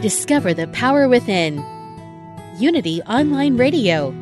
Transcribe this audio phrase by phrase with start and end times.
[0.00, 1.58] Discover the power within.
[2.56, 4.12] Unity Online Radio.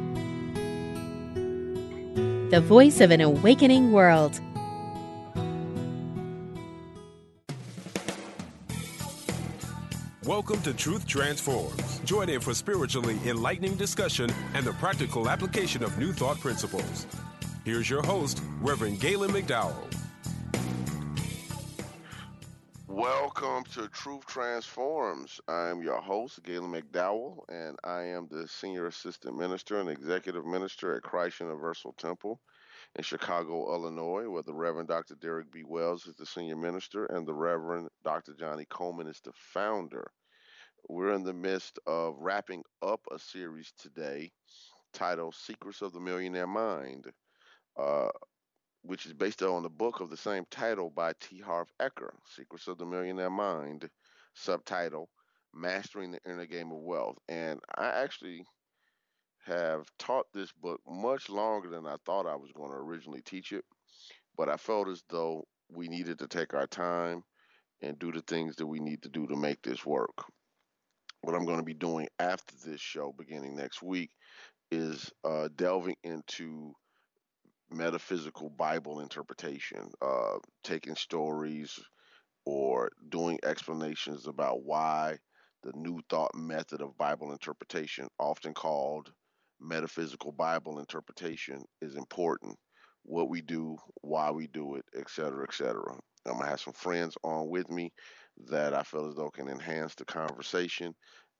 [2.49, 4.41] The voice of an awakening world.
[10.25, 11.99] Welcome to Truth Transforms.
[12.07, 17.07] Join in for spiritually enlightening discussion and the practical application of new thought principles.
[17.67, 20.06] Here's your host, Reverend Galen McDowell.
[22.97, 25.39] Welcome to Truth Transforms.
[25.49, 30.47] I am your host, Galen McDowell, and I am the Senior Assistant Minister and Executive
[30.47, 32.41] Minister at Christ Universal Temple
[32.95, 35.15] in Chicago, Illinois, where the Reverend Dr.
[35.17, 35.63] Derek B.
[35.63, 38.33] Wells is the Senior Minister and the Reverend Dr.
[38.33, 40.11] Johnnie Colemon is the founder.
[40.89, 44.33] We're in the midst of wrapping up a series today
[44.95, 47.05] titled Secrets of the Millionaire Mind.
[47.79, 48.09] Uh,
[48.87, 51.41] which is based on the book of the same title by T.
[51.41, 53.89] Harv Eker, Secrets of the Millionaire Mind,
[54.35, 55.09] subtitle
[55.53, 57.19] Mastering the Inner Game of Wealth.
[57.29, 58.45] And I actually
[59.45, 63.53] have taught this book much longer than I thought I was going to originally teach
[63.53, 63.65] it,
[64.37, 67.25] but I felt as though we needed to take our time
[67.83, 70.25] and do the things that we need to do to make this work.
[71.23, 74.11] What I'm going to be doing after this show, beginning next week,
[74.71, 76.73] is uh, delving into
[77.71, 81.79] metaphysical Bible interpretation, uh, taking stories
[82.45, 85.19] or doing explanations about why
[85.63, 89.13] the new thought method of Bible interpretation, often called
[89.61, 92.57] metaphysical Bible interpretation, is important.
[93.03, 95.81] What we do, why we do it, etc., etc.
[96.27, 97.93] I'm gonna have some friends on with me
[98.49, 100.95] that I feel as though can enhance the conversation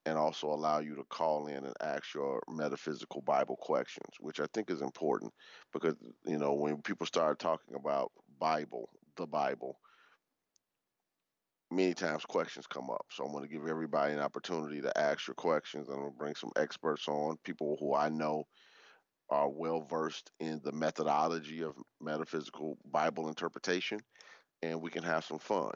[0.07, 4.47] and also allow you to call in and ask your metaphysical Bible questions, which I
[4.55, 5.33] think is important
[5.73, 9.81] because, you know, when people start talking about Bible, the Bible,
[11.73, 13.05] many times questions come up.
[13.11, 15.89] So I'm going to give everybody an opportunity to ask your questions.
[15.89, 18.45] I'm going to bring some experts on, people who I know
[19.29, 23.99] are well versed in the methodology of metaphysical Bible interpretation,
[24.63, 25.73] and we can have some fun.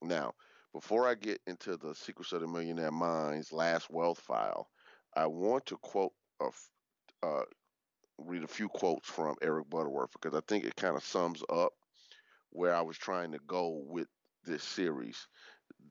[0.00, 0.32] Now,
[0.74, 4.68] before I get into the Secrets of the Millionaire Mind's last wealth file,
[5.16, 6.48] I want to quote a,
[7.24, 7.44] uh,
[8.18, 11.72] read a few quotes from Eric Butterworth because I think it kind of sums up
[12.50, 14.08] where I was trying to go with
[14.44, 15.28] this series.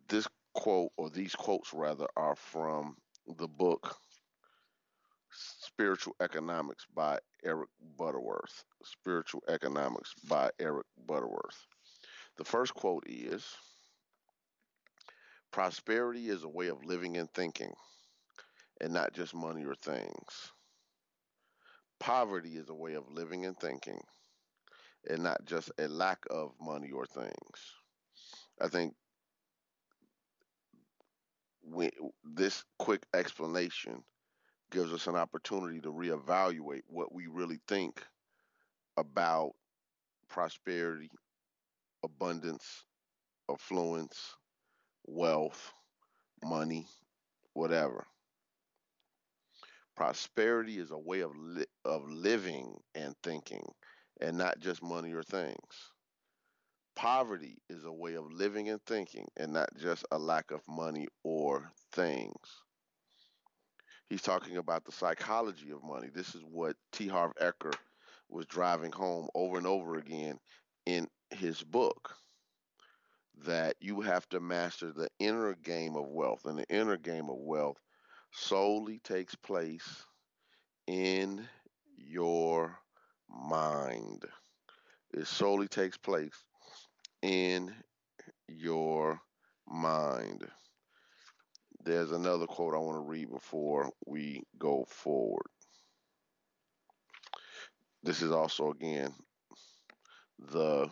[0.10, 2.98] This quote, or these quotes rather, are from
[3.38, 3.96] the book
[5.32, 8.66] Spiritual Economics by Eric Butterworth.
[8.84, 11.66] Spiritual Economics by Eric Butterworth.
[12.38, 13.46] The first quote is
[15.54, 17.74] Prosperity is a way of living and thinking,
[18.82, 20.52] and not just money or things.
[22.00, 24.02] Poverty is a way of living and thinking,
[25.08, 27.76] and not just a lack of money or things.
[28.60, 28.96] I think
[31.64, 31.92] we,
[32.24, 34.04] this quick explanation
[34.72, 38.04] gives us an opportunity to reevaluate what we really think
[38.98, 39.52] about
[40.30, 41.12] prosperity,
[42.04, 42.86] abundance,
[43.52, 44.34] affluence,
[45.06, 45.74] wealth,
[46.44, 46.88] money,
[47.54, 48.06] whatever.
[49.96, 53.74] Prosperity is a way of li- of living and thinking,
[54.22, 55.92] and not just money or things.
[56.96, 61.08] Poverty is a way of living and thinking, and not just a lack of money
[61.24, 62.64] or things.
[64.10, 66.10] He's talking about the psychology of money.
[66.10, 67.08] This is what T.
[67.08, 67.74] Harv Eker
[68.30, 70.40] was driving home over and over again
[70.86, 72.16] in his book
[73.46, 76.46] that you have to master the inner game of wealth.
[76.46, 77.78] And the inner game of wealth
[78.32, 80.06] solely takes place
[80.88, 81.48] in
[81.98, 82.78] your
[83.30, 84.26] mind.
[85.14, 86.36] It solely takes place
[87.22, 87.74] in
[88.48, 89.20] your
[89.68, 90.46] mind.
[91.86, 95.48] there's another quote I want to read before we go forward.
[98.04, 99.14] This is also, again,
[100.40, 100.90] the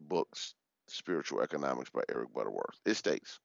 [0.00, 0.54] book's
[0.88, 2.78] Spiritual Economics by Eric Butterworth.
[2.84, 3.40] It states,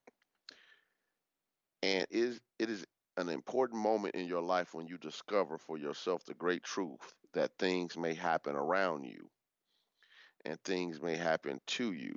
[1.83, 2.85] and is it is
[3.17, 7.51] an important moment in your life when you discover for yourself the great truth that
[7.59, 9.29] things may happen around you
[10.45, 12.15] and things may happen to you,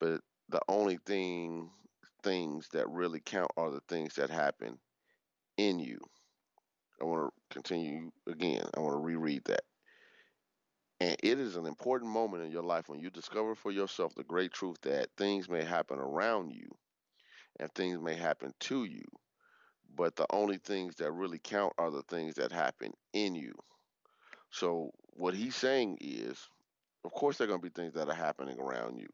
[0.00, 1.70] but the only thing
[2.22, 4.78] things that really count are the things that happen
[5.56, 5.98] in you.
[7.00, 8.64] I want to continue again.
[8.76, 9.62] I want to reread that.
[11.02, 14.22] And it is an important moment in your life when you discover for yourself the
[14.22, 16.70] great truth that things may happen around you
[17.58, 19.02] and things may happen to you,
[19.96, 23.52] but the only things that really count are the things that happen in you.
[24.50, 26.38] So, what he's saying is,
[27.04, 29.08] of course, there are going to be things that are happening around you.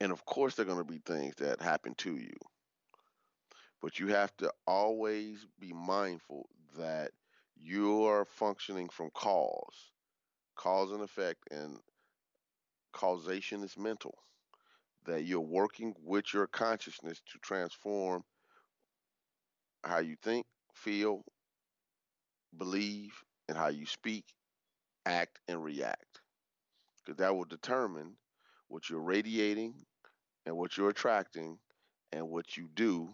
[0.00, 2.32] And of course, there are going to be things that happen to you.
[3.82, 6.48] But you have to always be mindful
[6.78, 7.10] that
[7.62, 9.92] you're functioning from cause,
[10.56, 11.78] cause and effect, and
[12.92, 14.14] causation is mental.
[15.06, 18.22] That you're working with your consciousness to transform
[19.84, 21.24] how you think, feel,
[22.56, 23.12] believe,
[23.48, 24.24] and how you speak,
[25.06, 26.20] act, and react.
[26.98, 28.16] Because that will determine
[28.68, 29.74] what you're radiating
[30.46, 31.58] and what you're attracting
[32.12, 33.08] and what you do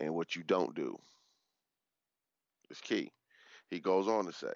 [0.00, 0.98] and what you don't do.
[2.70, 3.10] It's key.
[3.74, 4.54] He goes on to say,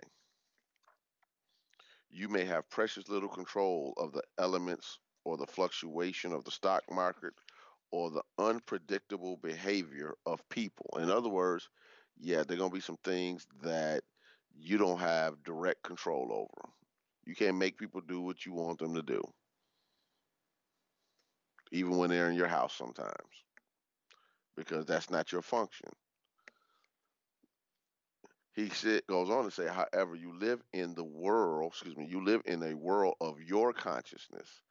[2.08, 6.84] you may have precious little control of the elements or the fluctuation of the stock
[6.88, 7.32] market
[7.90, 10.98] or the unpredictable behavior of people.
[11.00, 11.68] In other words,
[12.16, 14.04] yeah, there are going to be some things that
[14.56, 16.68] you don't have direct control over.
[17.26, 19.20] You can't make people do what you want them to do,
[21.72, 23.34] even when they're in your house sometimes,
[24.56, 25.88] because that's not your function.
[28.58, 32.24] He said, goes on to say, however, you live in the world, excuse me, you
[32.24, 34.62] live in a world of your consciousness,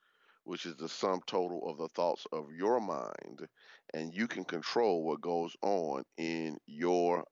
[0.43, 3.47] which is the sum total of the thoughts of your mind,
[3.93, 7.23] and you can control what goes on in your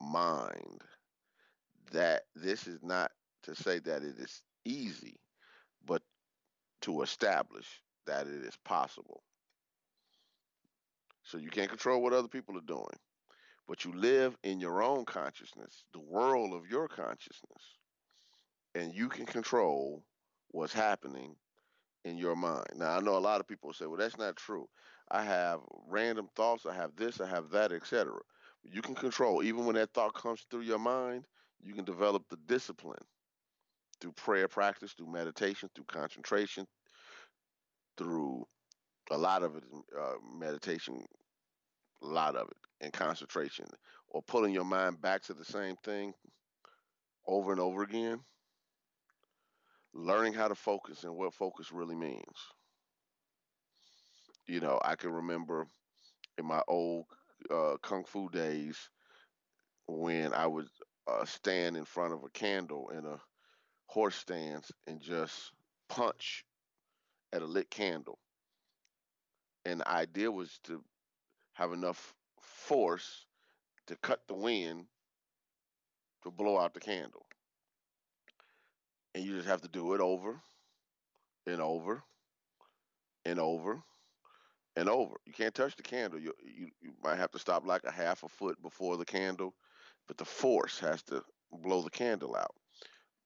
[0.00, 0.80] mind.
[1.92, 3.10] That this is not
[3.42, 5.20] to say that it is easy,
[5.84, 6.00] but
[6.80, 9.22] to establish that it is possible.
[11.22, 12.98] So you can't control what other people are doing
[13.68, 17.78] but you live in your own consciousness, the world of your consciousness,
[18.74, 20.04] and you can control
[20.50, 21.34] what's happening
[22.04, 22.66] in your mind.
[22.76, 24.68] Now, I know a lot of people say, well, that's not true.
[25.10, 28.12] I have random thoughts, I have this, I have that, etc.
[28.62, 31.24] You can control, even when that thought comes through your mind,
[31.60, 33.02] you can develop the discipline
[34.00, 36.66] through prayer practice, through meditation, through concentration,
[37.96, 38.46] through
[39.10, 39.64] a lot of it,
[39.98, 41.04] uh, meditation,
[42.02, 43.66] a lot of it and concentration
[44.08, 46.12] or pulling your mind back to the same thing
[47.26, 48.20] over and over again.
[49.94, 52.36] Learning how to focus and what focus really means.
[54.46, 55.66] You know, I can remember
[56.38, 57.06] in my old
[57.50, 58.76] uh, kung fu days
[59.88, 60.66] when I would
[61.08, 63.18] uh, stand in front of a candle in a
[63.86, 65.52] horse stance and just
[65.88, 66.44] punch
[67.32, 68.18] at a lit candle.
[69.64, 70.82] And the idea was to
[71.54, 72.14] have enough
[72.66, 73.26] force
[73.86, 74.86] to cut the wind
[76.24, 77.24] to blow out the candle.
[79.14, 80.40] And you just have to do it over
[81.46, 82.02] and over
[83.24, 83.82] and over
[84.74, 85.14] and over.
[85.24, 86.18] You can't touch the candle.
[86.18, 89.54] You, you, you might have to stop like a half a foot before the candle,
[90.08, 92.54] but the force has to blow the candle out.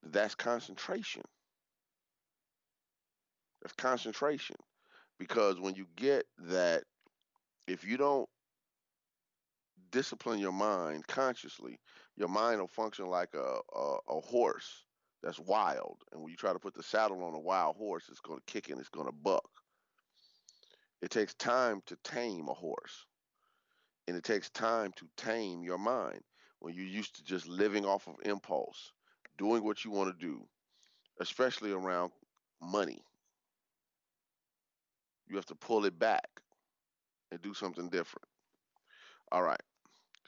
[0.03, 1.23] That's concentration.
[3.63, 4.57] That's concentration.
[5.19, 6.85] Because when you get that,
[7.67, 8.29] if you don't
[9.91, 11.79] discipline your mind consciously,
[12.17, 14.85] your mind will function like a, a, a horse
[15.23, 15.99] that's wild.
[16.13, 18.53] And when you try to put the saddle on a wild horse, it's going to
[18.53, 19.49] kick and it's going to buck.
[21.03, 23.07] It takes time to tame a horse.
[24.09, 26.21] And it takes time to tame your mind
[26.59, 28.93] when you're used to just living off of impulse,
[29.39, 30.43] doing what you want to do,
[31.21, 32.13] especially around
[32.61, 33.03] money.
[35.29, 36.29] You have to pull it back
[37.31, 38.27] and do something different.
[39.31, 39.61] All right.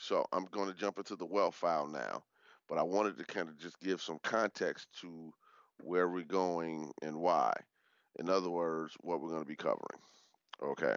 [0.02, 2.25] So I'm going to jump into the wealth file now,
[2.68, 5.32] but I wanted to kind of just give some context to
[5.78, 7.52] where we're going and why.
[8.18, 10.00] In other words, what we're going to be covering.
[10.61, 10.97] Okay.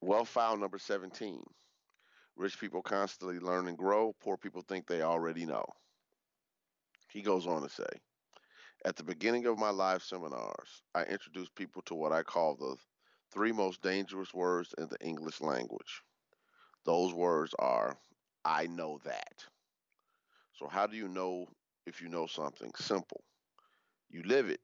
[0.00, 1.42] Wealth file number 17.
[2.36, 4.14] Rich people constantly learn and grow.
[4.22, 5.66] Poor people think they already know.
[7.10, 8.00] He goes on to say,
[8.86, 12.74] at the beginning of my live seminars, I introduce people to what I call the
[13.34, 16.02] three most dangerous words in the English language.
[16.84, 17.98] Those words are
[18.44, 19.44] I know that.
[20.54, 21.46] So, how do you know
[21.86, 22.72] if you know something?
[22.76, 23.22] Simple.
[24.10, 24.60] You live it,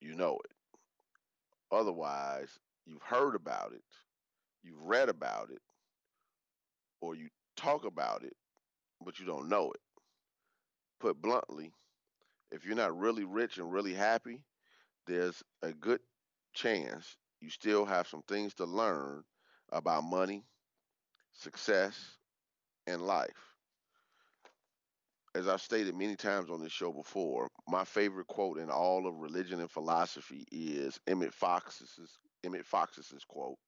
[0.00, 0.52] you know it.
[1.72, 3.82] Otherwise, you've heard about it,
[4.62, 5.62] you've read about it,
[7.00, 8.34] or you talk about it,
[9.04, 9.80] but you don't know it.
[11.00, 11.74] Put bluntly,
[12.50, 14.42] if you're not really rich and really happy,
[15.06, 16.00] there's a good
[16.54, 19.24] chance you still have some things to learn
[19.70, 20.44] about money,
[21.32, 22.16] success,
[22.86, 23.54] and life.
[25.34, 29.20] As I've stated many times on this show before, my favorite quote in all of
[29.20, 33.58] religion and philosophy is Emmett Fox's Emmett Fox's quote.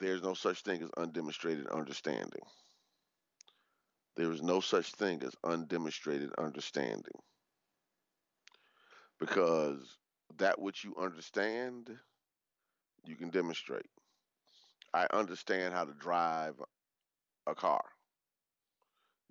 [0.00, 2.42] There's no such thing as undemonstrated understanding.
[4.16, 7.20] There is no such thing as undemonstrated understanding.
[9.18, 9.96] Because
[10.38, 11.90] that which you understand,
[13.04, 13.86] you can demonstrate.
[14.94, 16.54] I understand how to drive
[17.46, 17.84] a car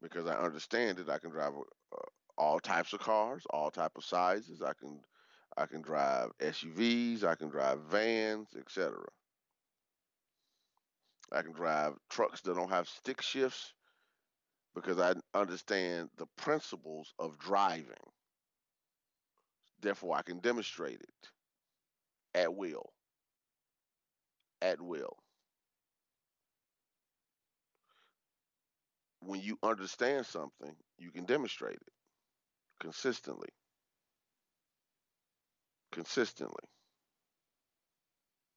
[0.01, 1.09] because I understand it.
[1.09, 1.97] I can drive uh,
[2.37, 4.61] all types of cars, all type of sizes.
[4.61, 4.99] I can
[5.57, 8.97] I can drive SUVs, I can drive vans, etc.
[11.31, 13.73] I can drive trucks that don't have stick shifts
[14.73, 17.85] because I understand the principles of driving.
[19.81, 21.29] Therefore, I can demonstrate it
[22.33, 22.91] at will.
[24.61, 25.17] At will.
[29.21, 31.93] When you understand something, you can demonstrate it
[32.81, 33.49] consistently.
[35.91, 36.63] Consistently.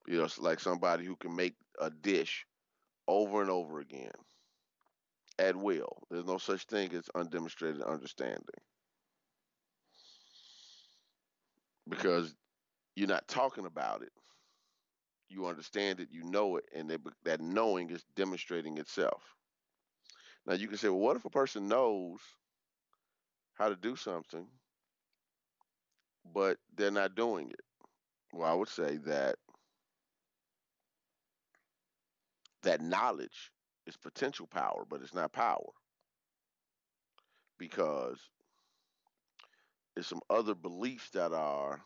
[0.06, 2.46] You know, it's like somebody who can make a dish
[3.08, 4.12] over and over again
[5.38, 6.06] at will.
[6.10, 8.44] There's no such thing as undemonstrated understanding.
[11.88, 12.34] Because
[12.96, 14.12] you're not talking about it.
[15.28, 16.90] You understand it, you know it, and
[17.24, 19.22] that knowing is demonstrating itself.
[20.46, 22.20] Now you can say, well, what if a person knows
[23.54, 24.46] how to do something,
[26.34, 27.60] but they're not doing it?
[28.32, 29.36] Well, I would say that
[32.62, 33.52] that knowledge
[33.86, 35.70] is potential power, but it's not power.
[37.58, 38.18] Because
[39.94, 41.80] there's some other beliefs that are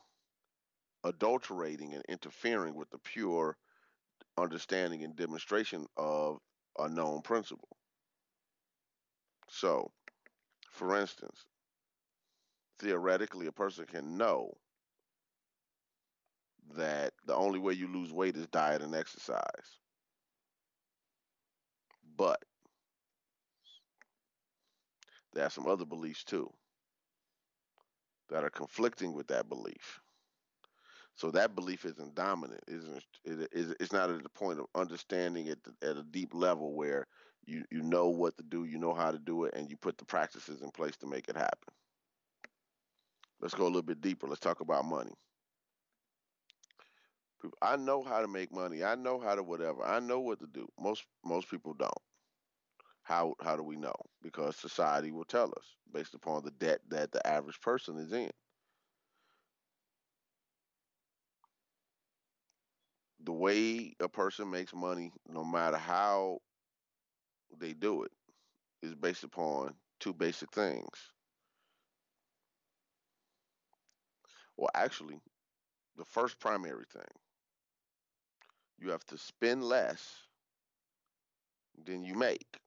[1.05, 3.57] adulterating and interfering with the pure
[4.39, 6.39] understanding and demonstration of
[6.79, 7.78] a known principle.
[9.49, 9.91] So,
[10.71, 11.45] for instance,
[12.79, 14.53] theoretically, a person can know
[16.77, 19.81] that the only way you lose weight is diet and exercise.
[22.17, 22.43] But
[25.33, 26.51] there are some other beliefs too
[28.31, 30.01] that are conflicting with that belief.
[31.17, 32.63] So that belief isn't dominant.
[32.69, 36.75] Isn't it is it's not at the point of understanding it at a deep level
[36.75, 37.07] where
[37.49, 39.99] you you know what to do, you know how to do it, and you put
[39.99, 41.75] the practices in place to make it happen.
[43.41, 44.29] Let's go a little bit deeper.
[44.29, 45.13] Let's talk about money.
[47.63, 48.85] I know how to make money.
[48.85, 49.85] I know how to whatever.
[49.85, 50.69] I know what to do.
[50.79, 51.93] Most most people don't.
[53.03, 53.95] How how do we know?
[54.23, 58.31] Because society will tell us based upon the debt that the average person is in.
[63.21, 66.41] The way a person makes money, no matter how
[67.57, 68.13] they do it,
[68.83, 71.13] is based upon two basic things.
[74.57, 75.21] Well, actually,
[75.97, 77.03] the first primary thing,
[78.79, 80.17] you have to spend less
[81.85, 82.59] than you make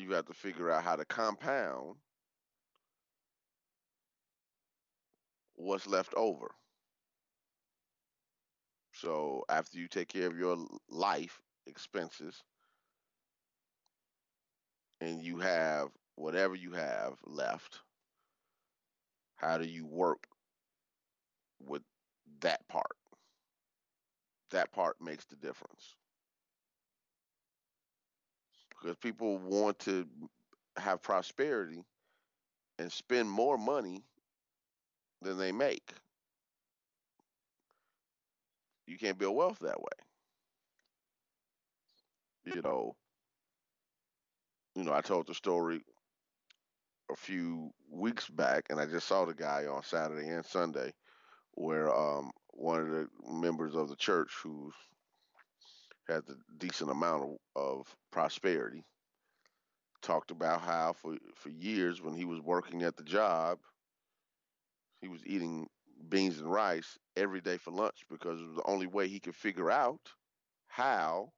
[0.00, 1.96] you have to figure out how to compound
[5.56, 6.50] what's left over.
[8.94, 10.56] So after you take care of your
[10.88, 12.42] life expenses
[15.00, 17.80] and you have whatever you have left,
[19.36, 20.26] how do you work
[21.60, 21.82] with
[22.40, 22.96] that part?
[24.50, 25.96] That part makes the difference
[28.70, 30.06] because people want to
[30.76, 31.84] have prosperity
[32.78, 34.02] and spend more money
[35.22, 35.92] than they make.
[38.86, 40.07] You can't build wealth that way.
[42.54, 42.96] You know,
[44.74, 45.82] you know, I told the story
[47.10, 50.92] a few weeks back, and I just saw the guy on Saturday and Sunday,
[51.54, 54.72] where um, one of the members of the church who
[56.08, 57.22] had a decent amount
[57.56, 58.84] of, of prosperity.
[60.02, 63.58] Talked about how for, for years when he was working at the job,
[65.00, 65.68] he was eating
[66.08, 69.34] beans and rice every day for lunch because it was the only way he could
[69.34, 70.00] figure out
[70.68, 71.32] how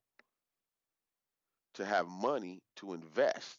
[1.75, 3.59] to have money to invest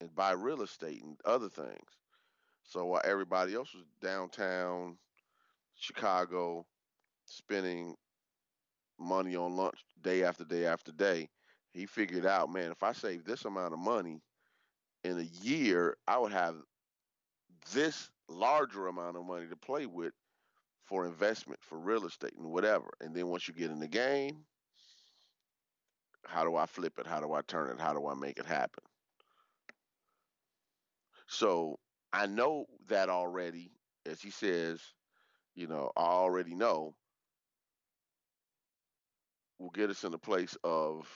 [0.00, 1.88] and buy real estate and other things.
[2.64, 4.96] So while everybody else was downtown
[5.76, 6.66] Chicago
[7.26, 7.94] spending
[8.98, 11.28] money on lunch day after day after day,
[11.72, 14.20] he figured out, man, if I save this amount of money
[15.04, 16.56] in a year, I would have
[17.72, 20.12] this larger amount of money to play with
[20.84, 22.90] for investment, for real estate and whatever.
[23.00, 24.44] And then once you get in the game,
[26.26, 27.06] how do I flip it?
[27.06, 27.80] How do I turn it?
[27.80, 28.84] How do I make it happen?
[31.26, 31.78] So
[32.12, 33.72] I know that already,
[34.06, 34.80] as he says,
[35.54, 36.94] you know, I already know
[39.58, 41.08] will get us in a place of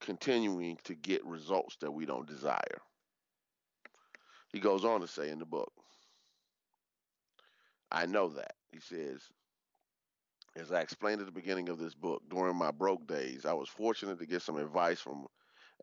[0.00, 2.80] continuing to get results that we don't desire.
[4.52, 5.72] He goes on to say in the book,
[7.90, 8.54] I know that.
[8.72, 9.22] He says,
[10.56, 13.68] as I explained at the beginning of this book, during my broke days, I was
[13.68, 15.26] fortunate to get some advice from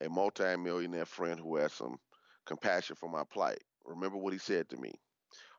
[0.02, 1.98] a multimillionaire friend who had some
[2.46, 3.64] compassion for my plight.
[3.86, 4.94] Remember what he said to me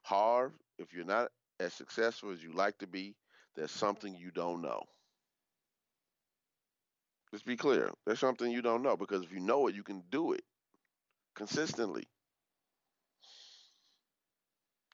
[0.05, 3.17] Harv, if you're not as successful as you like to be,
[3.57, 4.83] there's something you don't know.
[7.33, 7.91] Let's be clear.
[8.07, 10.43] There's something you don't know because if you know it, you can do it
[11.35, 12.09] consistently.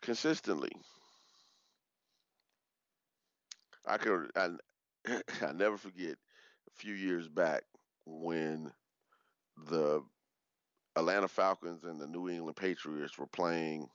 [0.03, 0.71] Consistently.
[3.87, 4.51] I could I,
[5.43, 6.17] I never forget
[6.69, 7.63] a few years back
[8.07, 8.71] when
[9.69, 10.03] the
[10.97, 13.89] Atlanta Falcons and the New England Patriots were playing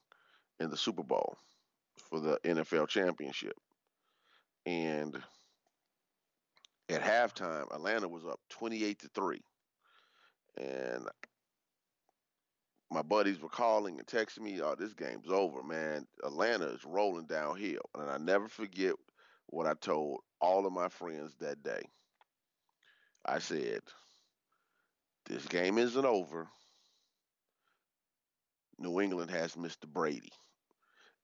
[0.60, 1.38] in the Super Bowl
[2.10, 3.53] for the NFL championship.
[4.65, 5.17] And
[6.89, 9.41] at halftime, Atlanta was up 28 to 3.
[10.58, 11.08] And
[12.91, 16.05] my buddies were calling and texting me, oh, this game's over, man.
[16.24, 17.81] Atlanta is rolling downhill.
[17.98, 18.93] And I never forget
[19.50, 21.83] what I told all of my friends that day.
[23.25, 23.81] I said,
[25.25, 26.48] this game isn't over.
[28.77, 29.88] New England has Mr.
[29.88, 30.31] Brady.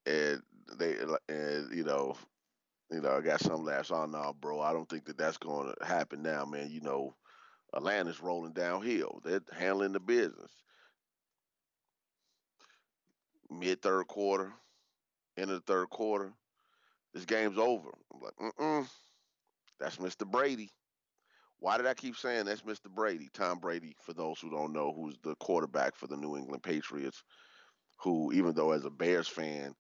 [0.06, 0.42] And
[0.78, 0.96] they,
[1.30, 2.16] and you know,
[2.92, 3.92] you know, I got some laughs.
[3.92, 6.70] Oh no, bro, I don't think that that's going to happen now, man.
[6.70, 7.16] You know,
[7.74, 9.22] Atlanta's rolling downhill.
[9.24, 10.52] They're handling the business.
[13.50, 14.54] Mid third quarter,
[15.38, 16.34] end of the third quarter,
[17.16, 17.90] this game's over.
[18.14, 18.88] I'm like, mm-mm,
[19.80, 20.30] that's Mr.
[20.30, 20.70] Brady.
[21.60, 22.92] Why did I keep saying that's Mr.
[22.94, 23.30] Brady?
[23.34, 27.24] Tom Brady, for those who don't know, who's the quarterback for the New England Patriots,
[28.04, 29.74] who, even though as a Bears fan,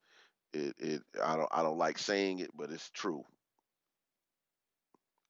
[0.53, 3.21] it, it I don't I don't like saying it, but it's true.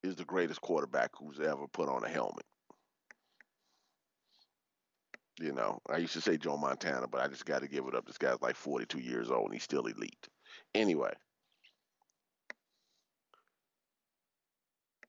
[0.04, 2.46] Is the greatest quarterback who's ever put on a helmet.
[5.40, 7.94] You know, I used to say Joe Montana, but I just got to give it
[7.96, 8.06] up.
[8.06, 10.28] This guy's like 42 years old and he's still elite.
[10.74, 11.12] Anyway,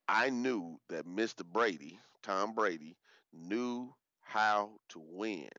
[0.07, 1.45] I knew that Mr.
[1.45, 2.95] Brady, Tom Brady,
[3.33, 5.49] knew how to win,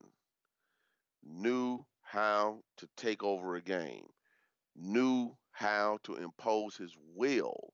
[1.22, 4.06] knew how to take over a game,
[4.74, 7.72] knew how to impose his will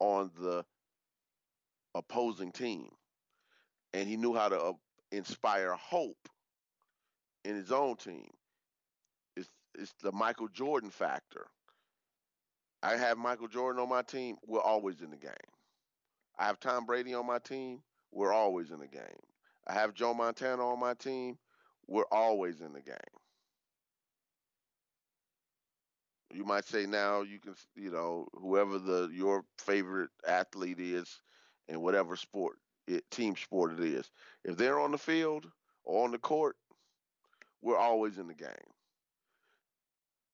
[0.00, 0.64] on the
[1.94, 2.88] opposing team.
[3.92, 4.72] And he knew how to uh,
[5.12, 6.28] inspire hope
[7.44, 8.28] in his own team.
[9.36, 11.46] It's, it's the Michael Jordan factor.
[12.82, 15.53] I have Michael Jordan on my team, we're always in the game.
[16.38, 19.02] I have Tom Brady on my team, we're always in the game.
[19.66, 21.38] I have Joe Montana on my team,
[21.86, 22.96] we're always in the game.
[26.32, 31.20] You might say now you can, you know, whoever the your favorite athlete is
[31.68, 34.10] in whatever sport, it, team sport it is.
[34.44, 35.46] If they're on the field
[35.84, 36.56] or on the court,
[37.62, 38.50] we're always in the game.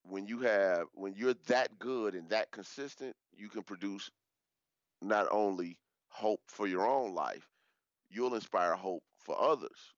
[0.04, 4.10] When you have when you're that good and that consistent, you can produce
[5.02, 5.76] not only
[6.10, 7.48] hope for your own life,
[8.10, 9.94] you'll inspire hope for others.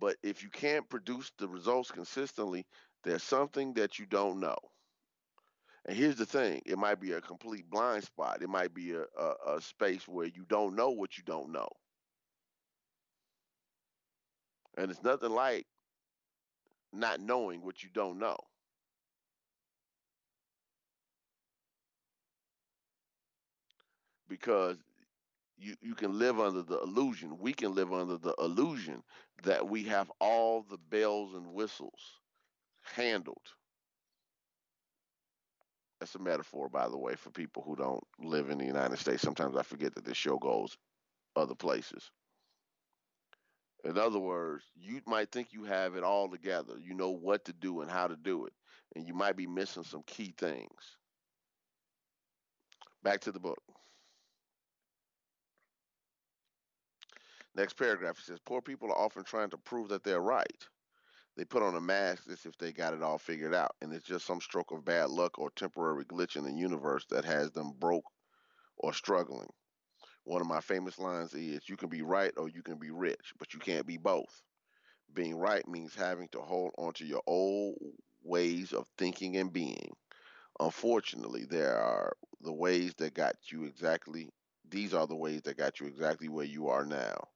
[0.00, 2.66] But if you can't produce the results consistently,
[3.04, 4.56] there's something that you don't know.
[5.86, 9.04] And here's the thing it might be a complete blind spot, it might be a,
[9.18, 11.68] a, a space where you don't know what you don't know.
[14.76, 15.66] And it's nothing like
[16.92, 18.36] not knowing what you don't know.
[24.32, 24.78] Because
[25.58, 29.02] you, you can live under the illusion, we can live under the illusion
[29.42, 32.00] that we have all the bells and whistles
[32.82, 33.42] handled.
[36.00, 39.20] That's a metaphor, by the way, for people who don't live in the United States.
[39.22, 40.78] Sometimes I forget that this show goes
[41.36, 42.10] other places.
[43.84, 46.78] In other words, you might think you have it all together.
[46.80, 48.54] You know what to do and how to do it.
[48.96, 50.96] And you might be missing some key things.
[53.02, 53.62] Back to the book.
[57.54, 60.68] Next paragraph, it says Poor people are often trying to prove that they're right.
[61.36, 64.06] They put on a mask as if they got it all figured out, and it's
[64.06, 67.72] just some stroke of bad luck or temporary glitch in the universe that has them
[67.78, 68.04] broke
[68.76, 69.50] or struggling.
[70.24, 73.34] One of my famous lines is You can be right or you can be rich,
[73.38, 74.42] but you can't be both.
[75.12, 77.78] Being right means having to hold on to your old
[78.22, 79.96] ways of thinking and being.
[80.60, 84.30] Unfortunately, there are the ways that got you exactly,
[84.68, 87.31] these are the ways that got you exactly where you are now.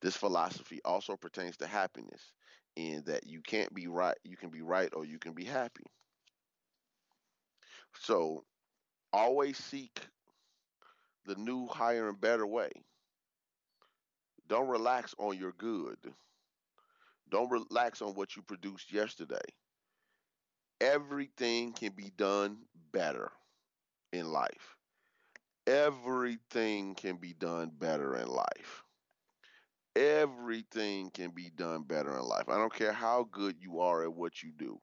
[0.00, 2.32] This philosophy also pertains to happiness
[2.76, 5.84] in that you can't be right, you can be right or you can be happy.
[8.00, 8.44] So
[9.12, 10.00] always seek
[11.26, 12.70] the new, higher, and better way.
[14.48, 15.98] Don't relax on your good.
[17.30, 19.36] Don't relax on what you produced yesterday.
[20.80, 22.58] Everything can be done
[22.90, 23.30] better
[24.12, 24.76] in life.
[25.66, 28.82] Everything can be done better in life.
[29.96, 32.48] Everything can be done better in life.
[32.48, 34.80] I don't care how good you are at what you do,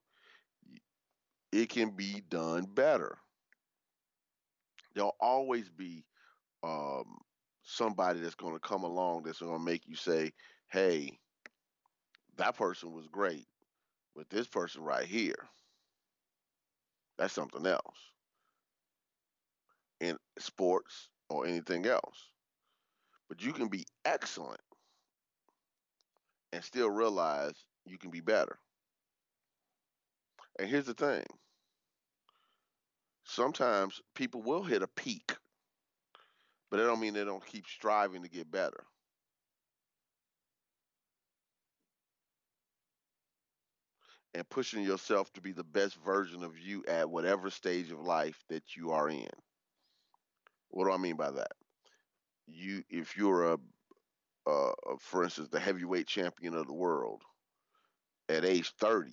[1.51, 3.17] it can be done better.
[4.95, 6.03] There'll always be
[6.63, 7.17] um,
[7.63, 10.33] somebody that's going to come along that's going to make you say,
[10.69, 11.17] hey,
[12.37, 13.47] that person was great,
[14.15, 15.47] but this person right here,
[17.17, 17.97] that's something else
[19.99, 22.31] in sports or anything else.
[23.29, 24.61] But you can be excellent
[26.53, 27.53] and still realize
[27.85, 28.57] you can be better.
[30.59, 31.25] And here's the thing
[33.25, 35.33] sometimes people will hit a peak
[36.69, 38.83] but that don't mean they don't keep striving to get better.
[44.33, 48.43] And pushing yourself to be the best version of you at whatever stage of life
[48.49, 49.27] that you are in.
[50.69, 51.53] What do I mean by that?
[52.45, 53.57] You, if you're a,
[54.47, 57.21] uh, for instance, the heavyweight champion of the world
[58.29, 59.11] at age 30,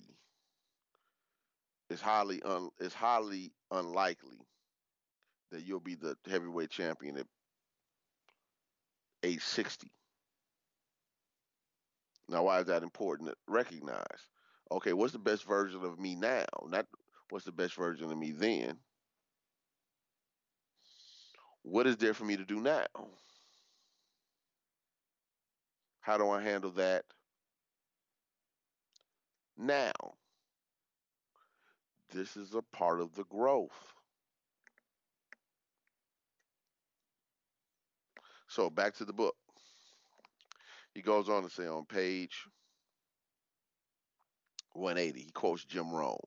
[1.89, 4.37] it's highly un, it's highly unlikely
[5.51, 7.27] that you'll be the heavyweight champion at
[9.23, 9.91] age 60.
[12.29, 14.29] Now, why is that important to recognize?
[14.71, 16.45] Okay, what's the best version of me now?
[16.67, 16.87] Not
[17.29, 18.77] what's the best version of me then.
[21.61, 22.85] What is there for me to do now?
[26.05, 27.03] How do I handle that
[29.57, 29.91] now?
[32.13, 33.71] This is a part of the growth.
[38.47, 39.33] So back to the book.
[40.93, 42.37] He goes on to say on page
[44.73, 46.19] 180, he quotes Jim Rohn.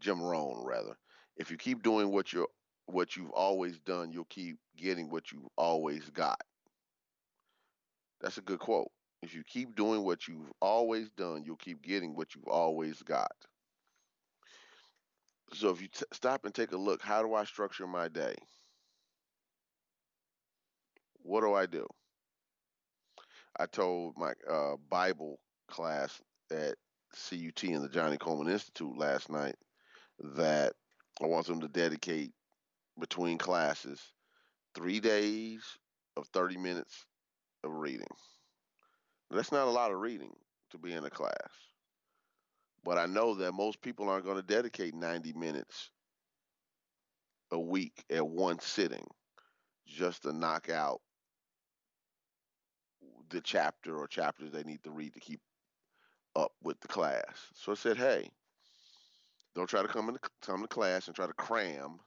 [0.00, 0.96] Jim Rohn, rather.
[1.36, 2.48] If you keep doing what you're
[2.86, 6.40] what you've always done, you'll keep getting what you've always got.
[8.20, 8.90] That's a good quote.
[9.22, 13.32] If you keep doing what you've always done, you'll keep getting what you've always got.
[15.54, 18.34] So if you t- stop and take a look, how do I structure my day?
[21.28, 21.86] what do I do?
[23.58, 26.76] I told my uh, Bible class at
[27.12, 29.56] CUT in the Johnnie Colemon Institute last night
[30.36, 30.72] that
[31.22, 32.32] I want them to dedicate
[32.98, 34.00] between classes
[34.74, 35.62] three days
[36.16, 37.04] of 30 minutes
[37.64, 38.06] of reading.
[39.30, 40.34] That's not a lot of reading
[40.70, 41.32] to be in a class.
[42.84, 45.90] But I know that most people aren't going to dedicate 90 minutes
[47.50, 49.06] a week at one sitting
[49.86, 51.00] just to knock out
[53.30, 55.40] the chapter or chapters they need to read to keep
[56.36, 57.24] up with the class.
[57.54, 58.30] So I said, hey,
[59.54, 61.98] don't try to come into come to class and try to cram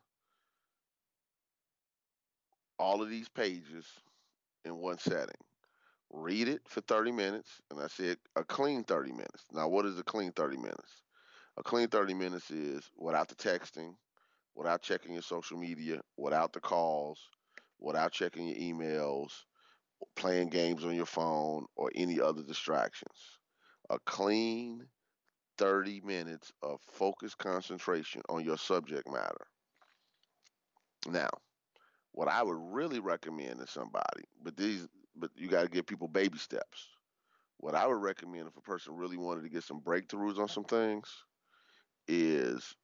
[2.79, 3.85] all of these pages
[4.65, 5.36] in one setting.
[6.12, 9.45] Read it for 30 minutes, and I said a clean 30 minutes.
[9.52, 11.04] Now, what is a clean 30 minutes?
[11.58, 13.95] A clean 30 minutes is without the texting,
[14.56, 17.19] without checking your social media, without the calls,
[17.80, 19.32] without checking your emails,
[20.15, 23.39] playing games on your phone, or any other distractions.
[23.89, 24.86] A clean
[25.58, 29.45] 30 minutes of focused concentration on your subject matter.
[31.08, 31.30] Now,
[32.13, 36.08] what I would really recommend to somebody, but these but you got to give people
[36.08, 36.88] baby steps.
[37.58, 40.63] What I would recommend if a person really wanted to get some breakthroughs on some
[40.63, 41.08] things
[42.08, 42.76] is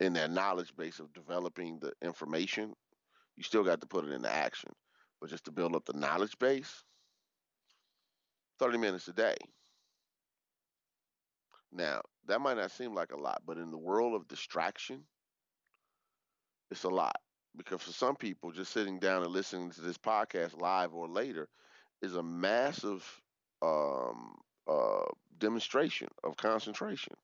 [0.00, 2.74] in their knowledge base of developing the information,
[3.36, 4.72] you still got to put it into action
[5.20, 6.82] but just to build up the knowledge base,
[8.58, 9.36] 30 minutes a day.
[11.72, 15.04] Now, that might not seem like a lot, but in the world of distraction,
[16.70, 17.20] it's a lot.
[17.56, 21.48] Because for some people, just sitting down and listening to this podcast live or later
[22.02, 23.04] is a massive
[23.62, 24.36] um,
[24.68, 25.06] uh,
[25.38, 27.14] demonstration of concentration.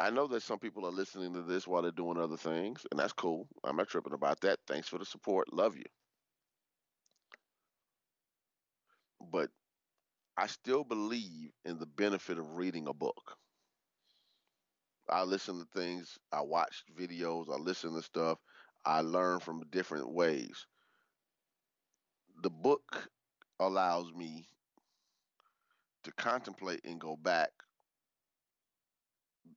[0.00, 2.98] I know that some people are listening to this while they're doing other things, and
[2.98, 3.46] that's cool.
[3.62, 4.58] I'm not tripping about that.
[4.66, 5.52] Thanks for the support.
[5.52, 5.84] Love you.
[9.20, 9.50] But
[10.36, 13.38] I still believe in the benefit of reading a book.
[15.10, 18.38] I listen to things, I watch videos, I listen to stuff,
[18.84, 20.66] I learn from different ways.
[22.42, 23.08] The book
[23.58, 24.46] allows me
[26.04, 27.50] to contemplate and go back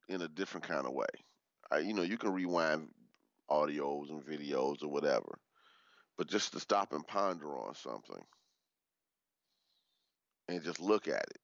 [0.09, 1.05] in a different kind of way.
[1.71, 2.89] I, you know, you can rewind
[3.49, 5.37] audios and videos or whatever,
[6.17, 8.23] but just to stop and ponder on something
[10.47, 11.39] and just look at it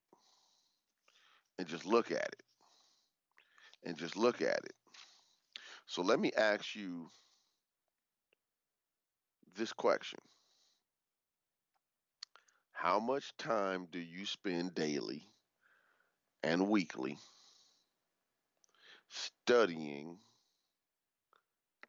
[1.57, 2.43] and just look at it
[3.83, 4.75] and just look at it.
[5.87, 7.09] So let me ask you
[9.57, 10.19] this question.
[12.71, 15.27] How much time do you spend daily
[16.43, 17.17] and weekly
[19.09, 20.17] studying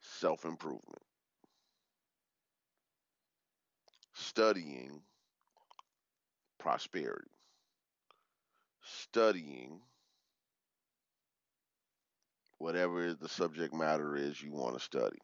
[0.01, 1.01] self improvement,
[4.13, 5.01] studying
[6.59, 7.31] prosperity,
[8.83, 9.81] studying
[12.61, 15.17] whatever the subject matter is you want to study.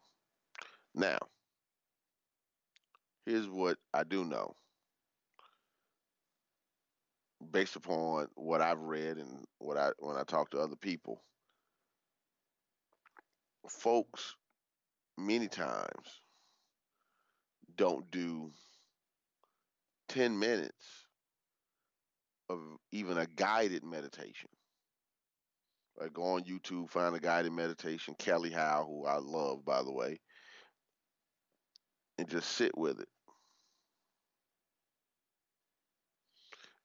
[0.95, 1.19] Now,
[3.25, 4.55] here's what I do know
[7.51, 11.21] based upon what I've read and what I when I talk to other people
[13.69, 14.35] folks
[15.17, 16.21] many times
[17.75, 18.49] don't do
[20.09, 21.05] 10 minutes
[22.49, 22.59] of
[22.91, 24.49] even a guided meditation.
[25.99, 29.91] Like go on YouTube, find a guided meditation, Kelly Howell, who I love, by the
[29.91, 30.19] way,
[32.17, 33.09] and just sit with it.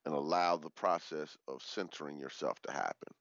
[0.05, 3.13] And allow the process of centering yourself to happen.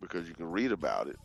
[0.00, 1.16] because you can read about it,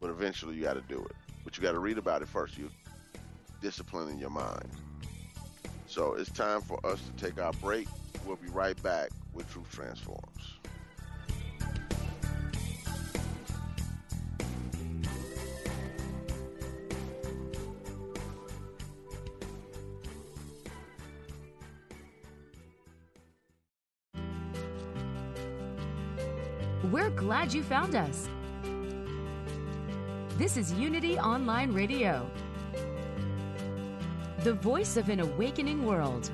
[0.00, 1.16] but eventually you got to do it.
[1.44, 2.56] But you got to read about it first.
[2.56, 2.70] You
[3.62, 4.68] disciplining your mind.
[5.90, 7.88] So it's time for us to take our break.
[8.24, 10.54] We'll be right back with Truth Transforms.
[26.84, 28.28] We're glad you found us.
[30.38, 32.30] This is Unity Online Radio,
[34.42, 36.30] the voice of an awakening world.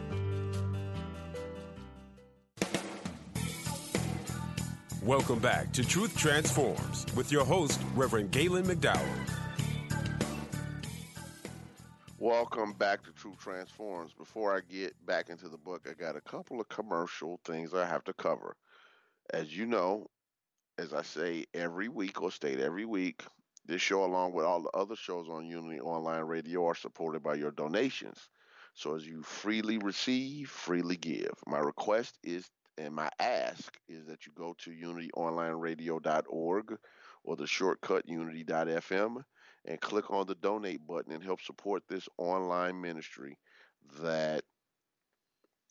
[5.03, 9.03] Welcome back to Truth Transforms with your host, Reverend Galen McDowell.
[12.19, 14.12] Welcome back to Truth Transforms.
[14.12, 17.87] Before I get back into the book, I got a couple of commercial things I
[17.87, 18.55] have to cover.
[19.35, 20.07] As you know,
[20.79, 23.25] as I say every week or state every week,
[23.66, 27.35] this show, along with all the other shows on Unity Online Radio, are supported by
[27.35, 28.18] your donations.
[28.74, 31.33] So as you freely receive, freely give.
[31.46, 32.48] My request is
[32.79, 36.79] and my ask is that you go to unityonlineradio.org
[37.24, 39.16] or the shortcut unity.fm
[39.64, 43.38] and click on the donate button and help support this online ministry
[44.00, 44.42] that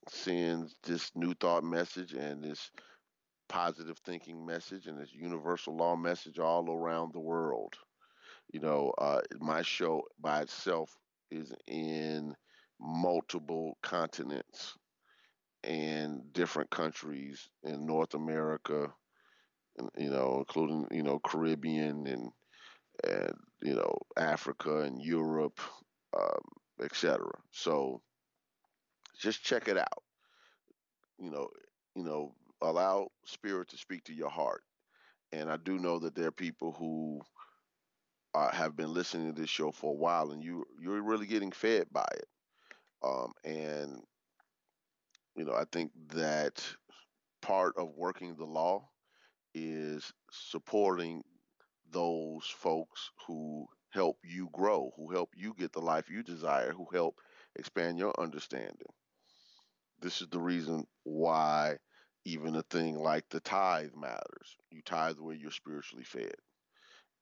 [0.09, 2.71] sends this new thought message and this
[3.47, 7.75] positive thinking message and this universal law message all around the world.
[8.55, 10.97] You know, uh, my show by itself
[11.29, 12.33] is in
[12.79, 14.77] multiple continents
[15.65, 18.93] and different countries in North America,
[19.97, 22.31] you know, including you know Caribbean and
[23.03, 25.59] and you know Africa and Europe,
[26.17, 26.41] um,
[26.81, 27.27] etc.
[27.51, 28.01] So
[29.19, 30.03] just check it out.
[31.19, 31.49] You know,
[31.93, 34.63] you know, allow spirit to speak to your heart.
[35.33, 37.21] And I do know that there are people who
[38.35, 41.51] uh, have been listening to this show for a while, and you you're really getting
[41.53, 42.27] fed by it.
[43.03, 44.01] Um, and
[45.35, 46.63] you know, I think that
[47.41, 48.89] part of working the law
[49.53, 51.23] is supporting
[51.91, 56.87] those folks who help you grow, who help you get the life you desire, who
[56.93, 57.19] help
[57.57, 58.87] expand your understanding.
[59.99, 61.79] This is the reason why
[62.23, 64.57] even a thing like the tithe matters.
[64.71, 66.35] You tithe where you're spiritually fed.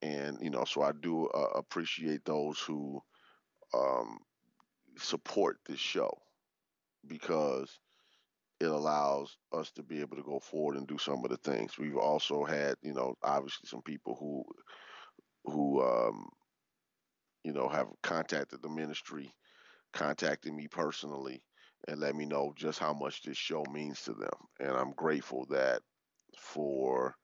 [0.03, 3.01] And, you know, so I do uh, appreciate those who
[3.73, 4.19] um,
[4.97, 6.11] support this show
[7.07, 7.79] because
[8.59, 11.77] it allows us to be able to go forward and do some of the things.
[11.77, 14.43] We've also had, you know, obviously some people who
[15.45, 16.29] who um,
[17.43, 19.33] you know have contacted the ministry,
[19.93, 21.43] contacted me personally,
[21.87, 24.37] and let me know just how much this show means to them.
[24.59, 25.81] And I'm grateful that
[26.37, 27.15] for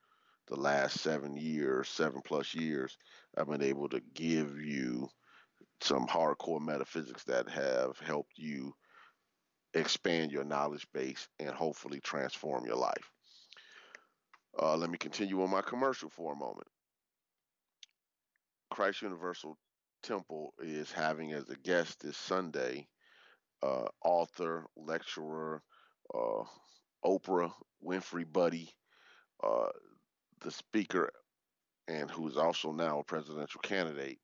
[0.49, 2.97] the last seven years, seven plus years,
[3.37, 5.07] I've been able to give you
[5.81, 8.73] some hardcore metaphysics that have helped you
[9.73, 13.11] expand your knowledge base and hopefully transform your life.
[14.61, 16.67] Uh, let me continue on my commercial for a moment.
[18.71, 19.57] Christ Universal
[20.03, 22.87] Temple is having as a guest this Sunday
[23.61, 25.61] uh, author, lecturer,
[26.13, 26.43] uh,
[27.05, 27.51] Oprah
[27.85, 28.69] Winfrey buddy,
[29.43, 29.69] uh,
[30.41, 31.11] the speaker,
[31.87, 34.19] and who is also now a presidential candidate,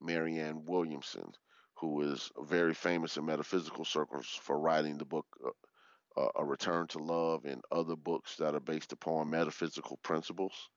[0.00, 1.32] Marianne Williamson,
[1.74, 6.86] who is very famous in metaphysical circles for writing the book uh, uh, A Return
[6.88, 10.70] to Love and other books that are based upon metaphysical principles.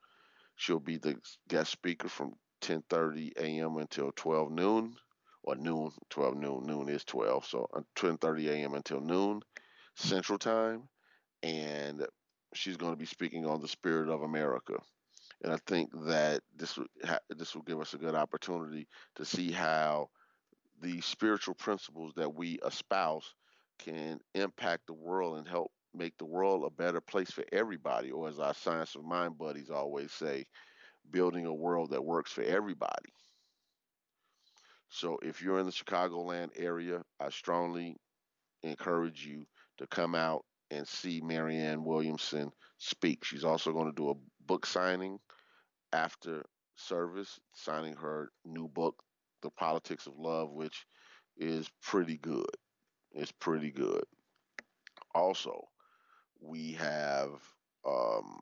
[0.55, 1.15] She'll be the
[1.47, 3.77] guest speaker from 10:30 a.m.
[3.77, 4.95] until 12 noon,
[5.43, 6.65] or noon, 12 noon.
[6.65, 8.73] Noon is 12, so 10:30 uh, a.m.
[8.73, 9.41] until noon
[9.95, 10.89] Central Time,
[11.43, 12.05] and
[12.53, 14.73] she's going to be speaking on the spirit of America.
[15.43, 16.77] And I think that this
[17.29, 20.09] this will give us a good opportunity to see how
[20.81, 23.33] the spiritual principles that we espouse
[23.77, 28.27] can impact the world and help make the world a better place for everybody, or
[28.27, 30.45] as our science of mind buddies always say,
[31.11, 33.13] building a world that works for everybody.
[34.89, 37.95] So if you're in the Chicagoland area, I strongly
[38.63, 39.45] encourage you
[39.77, 43.23] to come out and see Marianne Williamson speak.
[43.23, 45.19] She's also going to do a book signing
[45.93, 48.95] after service, signing her new book,
[49.41, 50.85] The Politics of Love, which
[51.37, 52.49] is pretty good.
[53.11, 54.03] It's pretty good.
[55.15, 55.67] Also,
[56.41, 57.29] we have
[57.85, 58.39] um,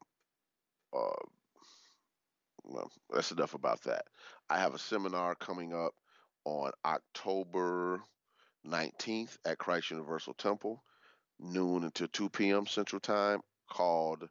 [0.93, 1.25] uh,
[2.63, 4.05] well, that's enough about that.
[4.49, 5.93] I have a seminar coming up
[6.45, 8.01] on October
[8.65, 10.83] 19th at Christ Universal Temple,
[11.39, 12.65] noon until 2 p.m.
[12.65, 14.27] Central Time, called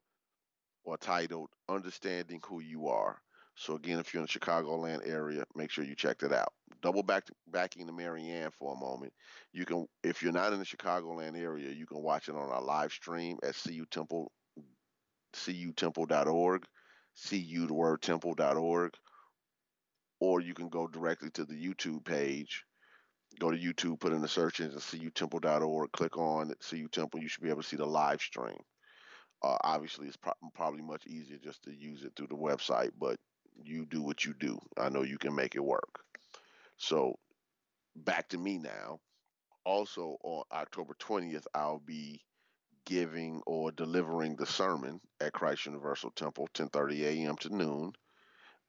[0.84, 3.20] or titled Understanding Who You Are.
[3.56, 6.52] So again, if you're in the Chicagoland area, make sure you check that out.
[6.82, 9.12] Double back to, backing to Marianne for a moment.
[9.52, 12.62] You can, if you're not in the Chicagoland area, you can watch it on our
[12.62, 14.26] live stream at cutemple,
[15.34, 16.66] cutemple.org
[17.16, 18.92] cu the word temple.org,
[20.20, 22.64] or you can go directly to the YouTube page.
[23.38, 27.20] Go to YouTube, put in the search engine cutemple.org, click on CU Temple.
[27.20, 28.59] You should be able to see the live stream.
[29.42, 33.18] Uh, obviously, it's pro- probably much easier just to use it through the website, but
[33.62, 34.59] you do what you do.
[34.79, 36.01] I know you can make it work.
[36.79, 37.18] So,
[37.94, 39.01] back to me now.
[39.64, 42.22] Also, on October 20th, I'll be
[42.87, 47.37] giving or delivering the sermon at Christ Universal Temple, 10:30 a.m.
[47.38, 47.92] to noon,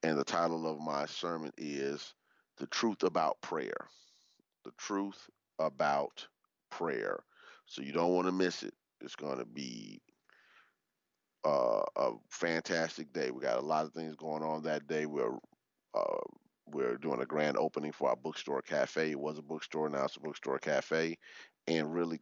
[0.04, 2.14] and the title of my sermon is
[2.58, 3.88] "The Truth About Prayer."
[4.68, 6.28] The truth about
[6.70, 7.24] prayer.
[7.68, 8.74] So you don't want to miss it.
[9.00, 10.02] It's going to be
[11.46, 13.32] uh, a fantastic day.
[13.32, 15.06] We got a lot of things going on that day.
[15.06, 15.38] We're
[15.96, 16.22] uh,
[16.66, 19.12] we're doing a grand opening for our bookstore cafe.
[19.12, 21.18] It was a bookstore, now it's a bookstore cafe,
[21.66, 22.20] and really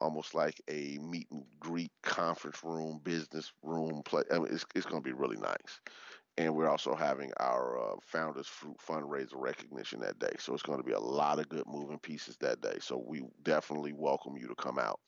[0.00, 4.22] almost like a meet and greet conference room, business room play.
[4.32, 5.80] I mean, it's, it's going to be really nice.
[6.38, 10.32] And we're also having our uh, Founders Fruit fundraiser recognition that day.
[10.38, 12.78] So it's going to be a lot of good moving pieces that day.
[12.80, 14.98] So we definitely welcome you to come out.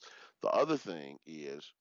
[0.42, 1.72] The other thing is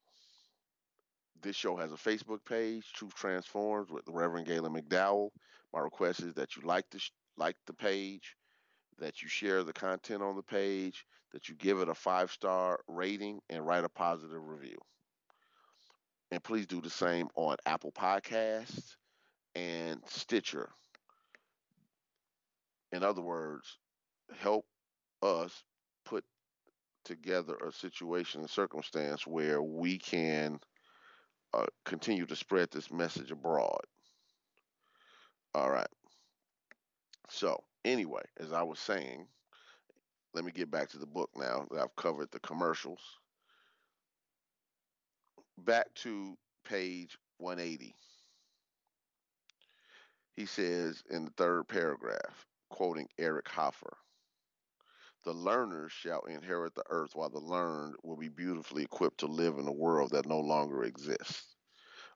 [1.41, 5.29] this show has a Facebook page, Truth Transforms, with Reverend Galen McDowell.
[5.73, 8.37] My request is that you like the sh- like the page,
[8.99, 12.79] that you share the content on the page, that you give it a five star
[12.87, 14.77] rating and write a positive review.
[16.31, 18.95] And please do the same on Apple Podcasts
[19.55, 20.69] and Stitcher.
[22.91, 23.77] In other words,
[24.37, 24.65] help
[25.21, 25.63] us
[26.05, 26.23] put
[27.05, 30.59] together a situation and circumstance where we can
[31.53, 33.81] uh, continue to spread this message abroad.
[35.55, 35.87] All right.
[37.29, 39.27] So, anyway, as I was saying,
[40.33, 43.01] let me get back to the book now that I've covered the commercials.
[45.59, 46.35] Back to
[46.67, 47.95] page 180.
[50.35, 53.97] He says in the third paragraph, quoting Eric Hoffer,
[55.23, 59.57] the learners shall inherit the earth, while the learned will be beautifully equipped to live
[59.57, 61.55] in a world that no longer exists.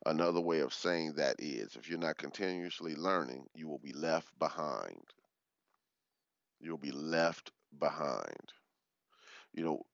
[0.06, 4.38] Another way of saying that is if you're not continuously learning, you will be left
[4.40, 5.04] behind.
[6.60, 8.54] You'll be left behind.
[9.54, 9.86] You know,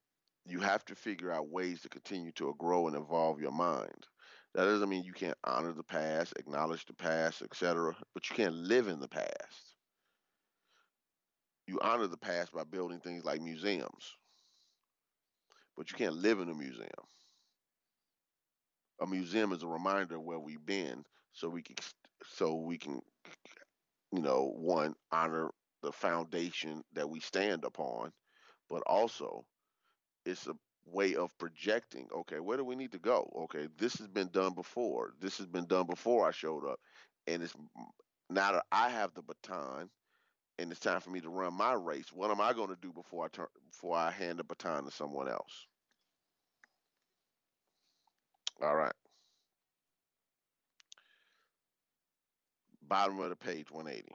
[0.46, 4.08] you have to figure out ways to continue to grow and evolve your mind.
[4.56, 8.54] That doesn't mean you can't honor the past, acknowledge the past, etc., but you can't
[8.56, 9.76] live in the past.
[11.68, 14.16] You honor the past by building things like museums,
[15.76, 16.90] but you can't live in a museum.
[19.02, 21.76] A museum is a reminder of where we've been, so we can,
[22.36, 23.02] so we can,
[24.12, 25.50] you know, one honor
[25.82, 28.12] the foundation that we stand upon,
[28.70, 29.46] but also
[30.26, 30.54] it's a
[30.86, 33.32] way of projecting okay where do we need to go?
[33.44, 35.14] Okay this has been done before.
[35.22, 36.80] This has been done before i showed up.
[37.28, 37.54] And it's
[38.30, 39.90] now that i have the baton
[40.60, 42.92] and it's time for me to run my race what am i going to do
[42.94, 45.68] before i turn before i hand the baton to someone else?
[48.62, 48.94] All right.
[52.88, 54.14] Bottom of the page 180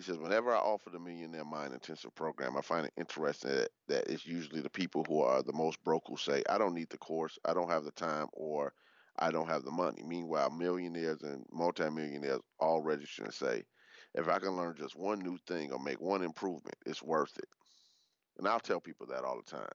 [0.00, 3.68] he says, whenever I offer the Millionaire Mind Intensive program, I find it interesting that,
[3.88, 6.88] that it's usually the people who are the most broke who say, I don't need
[6.88, 8.72] the course, I don't have the time, or
[9.18, 10.02] I don't have the money.
[10.02, 13.64] Meanwhile, millionaires and multimillionaires all register and say,
[14.14, 17.48] if I can learn just one new thing or make one improvement, it's worth it.
[18.38, 19.68] And I'll tell people that all the time.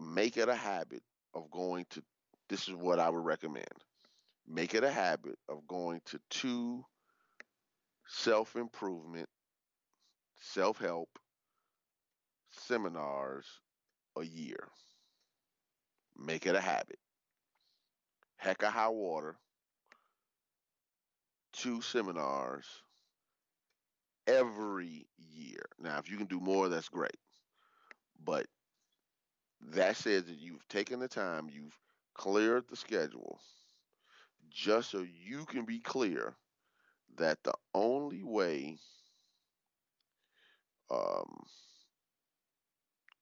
[0.00, 2.02] Make it a habit of going to,
[2.48, 3.68] this is what I would recommend.
[4.48, 6.84] Make it a habit of going to two
[8.06, 9.28] self improvement,
[10.40, 11.08] self help
[12.50, 13.46] seminars
[14.16, 14.68] a year.
[16.16, 16.98] Make it a habit.
[18.36, 19.36] Heck of high water,
[21.52, 22.66] two seminars
[24.26, 25.64] every year.
[25.78, 27.16] Now, if you can do more, that's great.
[28.22, 28.46] But
[29.72, 31.78] that says that you've taken the time, you've
[32.14, 33.40] cleared the schedule
[34.50, 36.36] just so you can be clear
[37.16, 38.78] that the only way
[40.90, 41.44] um,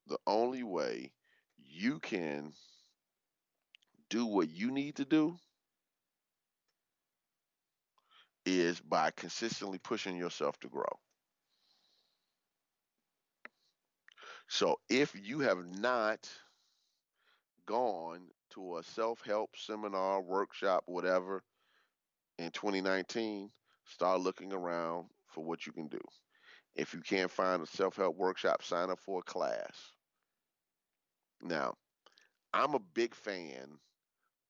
[0.09, 1.13] the only way
[1.57, 2.53] you can
[4.11, 5.37] do what you need to do
[8.45, 10.85] is by consistently pushing yourself to grow.
[14.49, 16.29] So if you have not
[17.67, 18.21] gone
[18.51, 21.43] to a self help seminar, workshop, whatever
[22.39, 23.51] in 2019,
[23.85, 26.01] Start looking around for what you can do.
[26.75, 29.93] If you can't find a self help workshop, sign up for a class.
[31.43, 31.75] Now,
[32.55, 33.79] I'm a big fan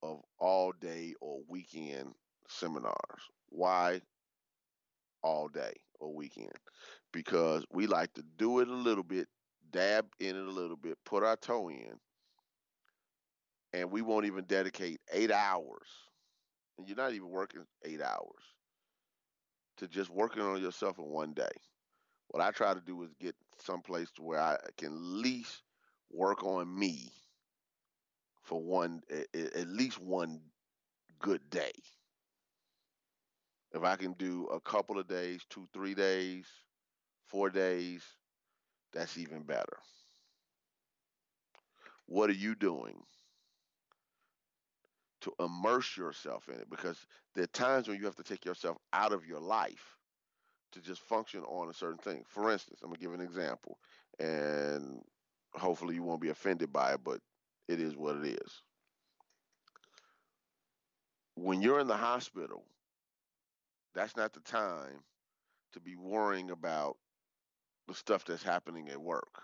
[0.03, 2.14] of all day or weekend
[2.49, 2.95] seminars.
[3.49, 4.01] Why
[5.22, 6.53] all day or weekend?
[7.12, 9.28] Because we like to do it a little bit,
[9.70, 11.95] dab in it a little bit, put our toe in,
[13.72, 15.89] and we won't even dedicate eight hours.
[16.78, 18.52] And you're not even working eight hours
[19.79, 21.51] to just working on yourself in one day.
[22.29, 25.62] What I try to do is get someplace to where I can at least
[26.11, 27.12] work on me
[28.43, 29.03] for one,
[29.35, 30.41] at least one
[31.20, 31.73] good day.
[33.75, 36.47] If I can do a couple of days, two, three days,
[37.29, 38.03] four days,
[38.93, 39.79] that's even better.
[42.07, 43.03] What are you doing
[45.23, 48.77] to immerse yourself in it because there are times when you have to take yourself
[48.93, 49.97] out of your life
[50.73, 52.25] to just function on a certain thing.
[52.27, 53.79] For instance, I'm gonna give an example,
[54.18, 55.01] and
[55.55, 57.20] hopefully you won't be offended by it, but
[57.68, 58.62] it is what it is.
[61.37, 62.64] When you're in the hospital,
[63.95, 65.03] that's not the time
[65.73, 66.97] to be worrying about
[67.89, 69.43] the stuff that's happening at work.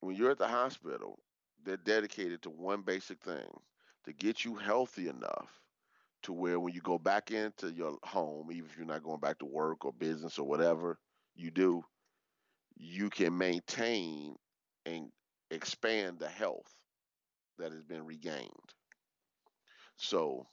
[0.00, 1.18] When you're at the hospital,
[1.64, 3.48] they're dedicated to one basic thing
[4.04, 5.60] to get you healthy enough
[6.22, 9.38] to where when you go back into your home, even if you're not going back
[9.38, 10.98] to work or business or whatever
[11.34, 11.84] you do,
[12.76, 14.36] you can maintain
[14.86, 15.10] and
[15.50, 16.74] expand the health
[17.58, 18.74] that has been regained.
[19.96, 20.46] So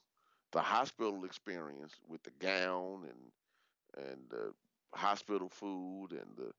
[0.51, 4.53] the hospital experience with the gown and and the
[4.93, 6.51] hospital food and the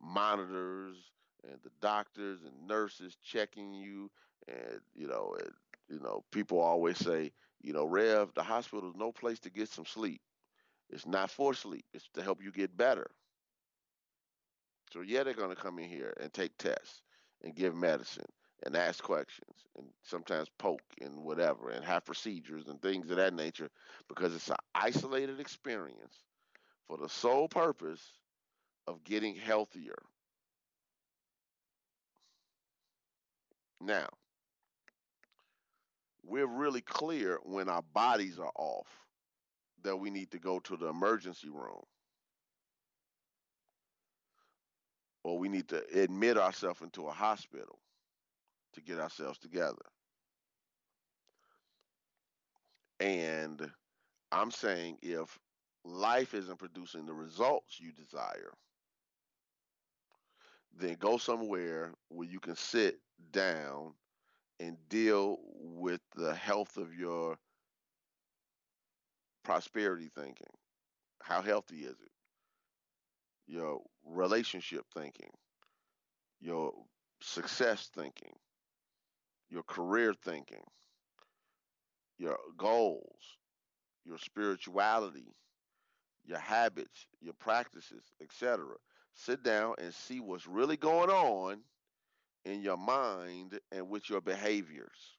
[0.00, 0.96] monitors
[1.44, 4.10] and the doctors and nurses checking you
[4.48, 5.50] and you know and,
[5.88, 7.32] you know people always say
[7.62, 10.20] you know rev the hospital is no place to get some sleep.
[10.90, 11.84] It's not for sleep.
[11.94, 13.10] It's to help you get better.
[14.92, 17.02] So yeah they're going to come in here and take tests
[17.42, 18.26] and give medicine
[18.64, 23.34] and ask questions and sometimes poke and whatever and have procedures and things of that
[23.34, 23.70] nature
[24.08, 26.24] because it's an isolated experience
[26.86, 28.02] for the sole purpose
[28.86, 29.96] of getting healthier
[33.82, 34.06] Now,
[36.24, 38.86] we're really clear when our bodies are off
[39.82, 41.82] that we need to go to the emergency room.
[45.24, 47.78] or we need to admit ourselves into a hospital
[48.72, 49.84] to get ourselves together.
[53.00, 53.70] And
[54.30, 55.38] I'm saying if
[55.84, 58.52] life isn't producing the results you desire,
[60.78, 62.98] then go somewhere where you can sit
[63.30, 63.94] down
[64.60, 67.38] and deal with the health of your
[69.44, 70.46] prosperity thinking.
[71.22, 72.12] How healthy is it?
[73.46, 75.30] Your relationship thinking,
[76.40, 76.72] your
[77.20, 78.34] success thinking,
[79.50, 80.64] your career thinking,
[82.18, 83.36] your goals,
[84.04, 85.34] your spirituality,
[86.24, 88.64] your habits, your practices, etc.
[89.14, 91.58] Sit down and see what's really going on
[92.44, 95.16] in your mind and with your behaviors.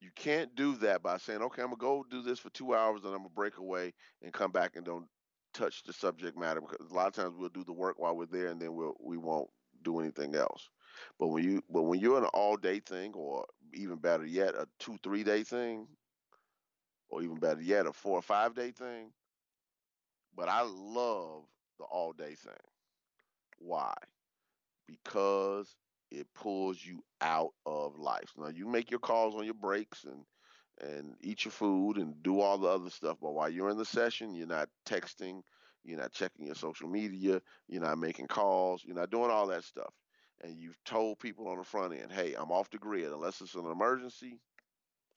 [0.00, 2.74] You can't do that by saying, okay, I'm going to go do this for two
[2.74, 5.06] hours and I'm going to break away and come back and don't
[5.54, 8.26] touch the subject matter because a lot of times we'll do the work while we're
[8.26, 9.48] there and then we'll, we won't
[9.82, 10.68] do anything else.
[11.18, 14.68] But when you but when you're an all day thing or even better yet, a
[14.78, 15.88] two, three day thing,
[17.08, 19.10] or even better yet, a four or five day thing.
[20.36, 21.44] But I love
[21.78, 22.73] the all day thing.
[23.58, 23.94] Why?
[24.86, 25.74] Because
[26.10, 28.30] it pulls you out of life.
[28.36, 30.24] Now you make your calls on your breaks and
[30.82, 33.18] and eat your food and do all the other stuff.
[33.22, 35.42] But while you're in the session, you're not texting,
[35.84, 39.64] you're not checking your social media, you're not making calls, you're not doing all that
[39.64, 39.94] stuff.
[40.42, 43.12] And you've told people on the front end, hey, I'm off the grid.
[43.12, 44.40] Unless it's an emergency,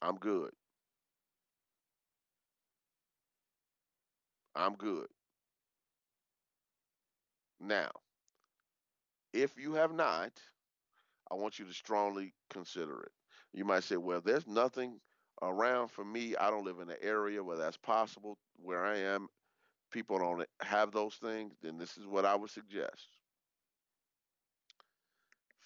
[0.02, 0.52] I'm good.
[4.56, 5.08] I'm good.
[7.60, 7.92] Now,
[9.38, 10.32] if you have not,
[11.32, 13.12] I want you to strongly consider it.
[13.54, 15.00] You might say, well, there's nothing
[15.42, 16.36] around for me.
[16.36, 18.38] I don't live in an area where that's possible.
[18.58, 19.28] Where I am,
[19.92, 21.54] people don't have those things.
[21.62, 23.08] Then this is what I would suggest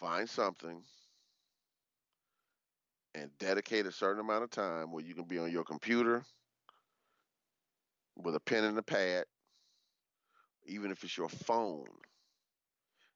[0.02, 0.82] find something
[3.14, 6.24] and dedicate a certain amount of time where you can be on your computer
[8.18, 9.26] with a pen and a pad,
[10.66, 11.86] even if it's your phone,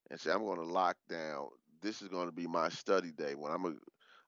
[0.09, 1.47] and say, I'm going to lock down.
[1.81, 3.35] This is going to be my study day.
[3.35, 3.73] When I'm a,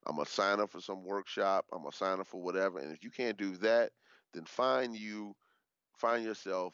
[0.07, 1.65] I'm gonna sign up for some workshop.
[1.73, 2.79] I'm gonna sign up for whatever.
[2.79, 3.91] And if you can't do that,
[4.33, 5.35] then find you,
[5.97, 6.73] find yourself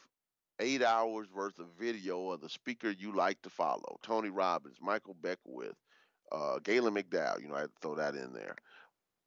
[0.60, 3.98] eight hours worth of video of the speaker you like to follow.
[4.02, 5.74] Tony Robbins, Michael Beckwith,
[6.30, 7.42] uh, Galen McDowell.
[7.42, 8.54] You know, I throw that in there.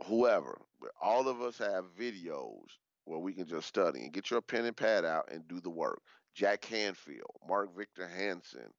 [0.06, 0.62] Whoever.
[1.02, 2.68] All of us have videos
[3.06, 5.70] where we can just study and get your pen and pad out and do the
[5.70, 6.00] work.
[6.34, 8.72] Jack Canfield, Mark Victor Hansen,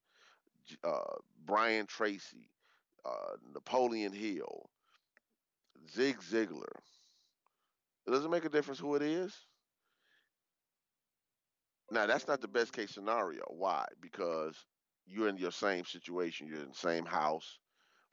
[0.84, 2.50] uh, Brian Tracy,
[3.04, 4.70] uh, Napoleon Hill,
[5.90, 6.80] Zig Ziglar.
[8.06, 9.46] It doesn't make a difference who it is.
[11.90, 13.42] Now that's not the best case scenario.
[13.48, 13.86] Why?
[14.00, 14.56] Because
[15.06, 16.46] you're in your same situation.
[16.46, 17.58] You're in the same house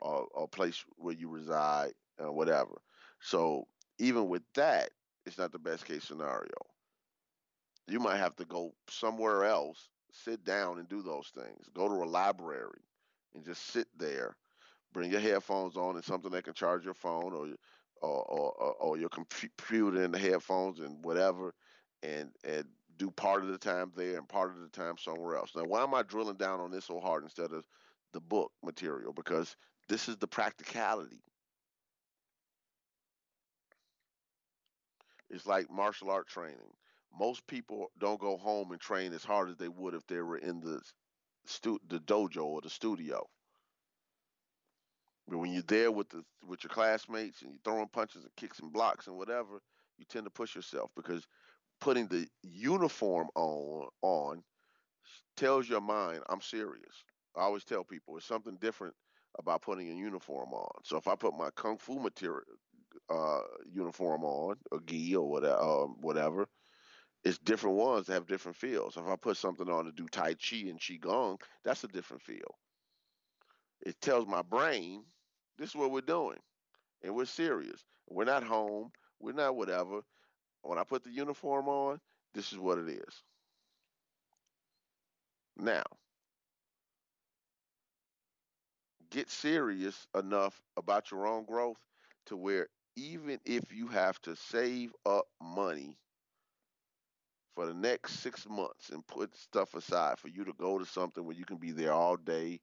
[0.02, 2.82] or, or place where you reside or whatever.
[3.22, 3.68] So
[4.00, 4.92] even with that,
[5.26, 6.54] it's not the best case scenario.
[7.88, 11.70] You might have to go somewhere else, sit down and do those things.
[11.74, 12.82] Go to a library
[13.34, 14.36] and just sit there.
[14.94, 17.48] Bring your headphones on and something that can charge your phone or
[18.02, 21.54] or, or, or your computer and the headphones and whatever,
[22.04, 22.66] and and
[22.98, 25.52] do part of the time there and part of the time somewhere else.
[25.56, 27.66] Now, why am I drilling down on this so hard instead of
[28.14, 29.14] the book material?
[29.14, 29.56] Because
[29.90, 31.22] this is the practicality.
[35.30, 36.74] It's like martial art training.
[37.18, 40.38] Most people don't go home and train as hard as they would if they were
[40.38, 40.82] in the
[41.46, 43.26] stu- the dojo or the studio.
[45.28, 48.60] But when you're there with the with your classmates and you're throwing punches and kicks
[48.60, 49.60] and blocks and whatever,
[49.98, 51.28] you tend to push yourself because
[51.82, 54.44] putting the uniform on on
[55.38, 57.04] tells your mind I'm serious.
[57.36, 58.96] I always tell people it's something different
[59.40, 60.70] about putting a uniform on.
[60.84, 62.42] So if I put my kung fu material
[63.10, 63.42] uh,
[63.72, 66.48] uniform on, or gi or whatever, um, whatever,
[67.26, 68.96] it's different ones that have different feels.
[68.96, 72.56] If I put something on to do tai chi and qigong, that's a different feel.
[73.82, 75.04] It tells my brain
[75.58, 76.38] this is what we're doing,
[77.04, 77.84] and we're serious.
[78.08, 78.92] We're not home.
[79.20, 80.02] We're not whatever.
[80.62, 82.00] When I put the uniform on,
[82.36, 83.24] this is what it is.
[85.58, 85.84] Now,
[89.10, 91.80] get serious enough about your own growth
[92.28, 95.98] to where even if you have to save up money
[97.56, 101.26] for the next six months and put stuff aside for you to go to something
[101.26, 102.62] where you can be there all day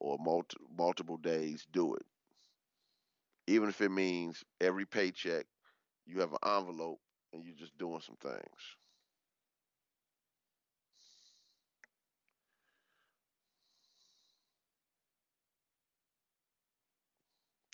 [0.00, 2.06] or multi- multiple days, do it.
[3.46, 5.46] Even if it means every paycheck,
[6.06, 7.00] you have an envelope
[7.32, 8.76] and you're just doing some things.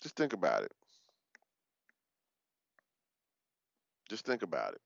[0.01, 0.71] Just think about it.
[4.09, 4.81] Just think about it.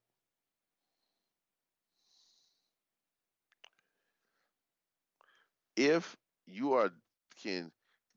[5.76, 6.16] If
[6.46, 6.90] you are
[7.42, 7.70] can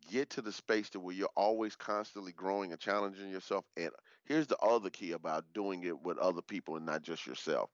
[0.09, 3.91] get to the space to where you're always constantly growing and challenging yourself and
[4.25, 7.69] here's the other key about doing it with other people and not just yourself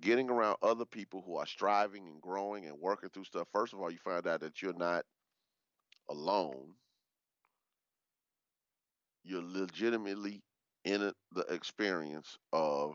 [0.00, 3.80] getting around other people who are striving and growing and working through stuff first of
[3.80, 5.04] all you find out that you're not
[6.10, 6.74] alone
[9.24, 10.42] you're legitimately
[10.84, 12.94] in the experience of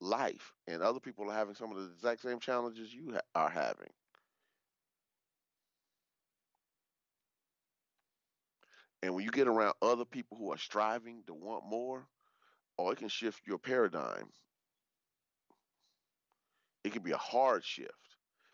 [0.00, 3.50] life, and other people are having some of the exact same challenges you ha- are
[3.50, 3.90] having.
[9.02, 12.06] And when you get around other people who are striving to want more,
[12.78, 14.30] or it can shift your paradigm.
[16.84, 17.92] It can be a hard shift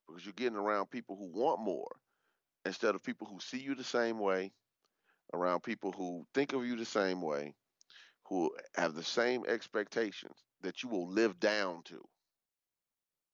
[0.08, 1.94] because you're getting around people who want more
[2.64, 4.50] instead of people who see you the same way,
[5.34, 7.54] around people who think of you the same way,
[8.26, 12.02] who have the same expectations that you will live down to.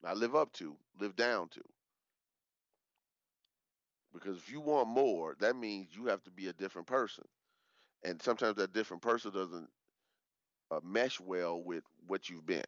[0.03, 1.61] Not live up to, live down to.
[4.13, 7.25] Because if you want more, that means you have to be a different person.
[8.05, 9.69] And sometimes that different person doesn't
[10.71, 12.65] uh, mesh well with what you've been.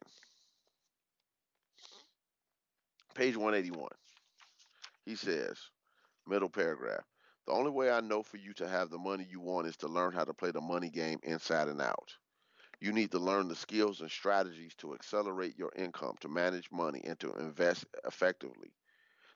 [3.15, 3.91] Page 181.
[5.05, 5.57] He says,
[6.27, 7.05] middle paragraph.
[7.47, 9.87] The only way I know for you to have the money you want is to
[9.87, 12.15] learn how to play the money game inside and out.
[12.81, 17.01] You need to learn the skills and strategies to accelerate your income, to manage money,
[17.05, 18.73] and to invest effectively.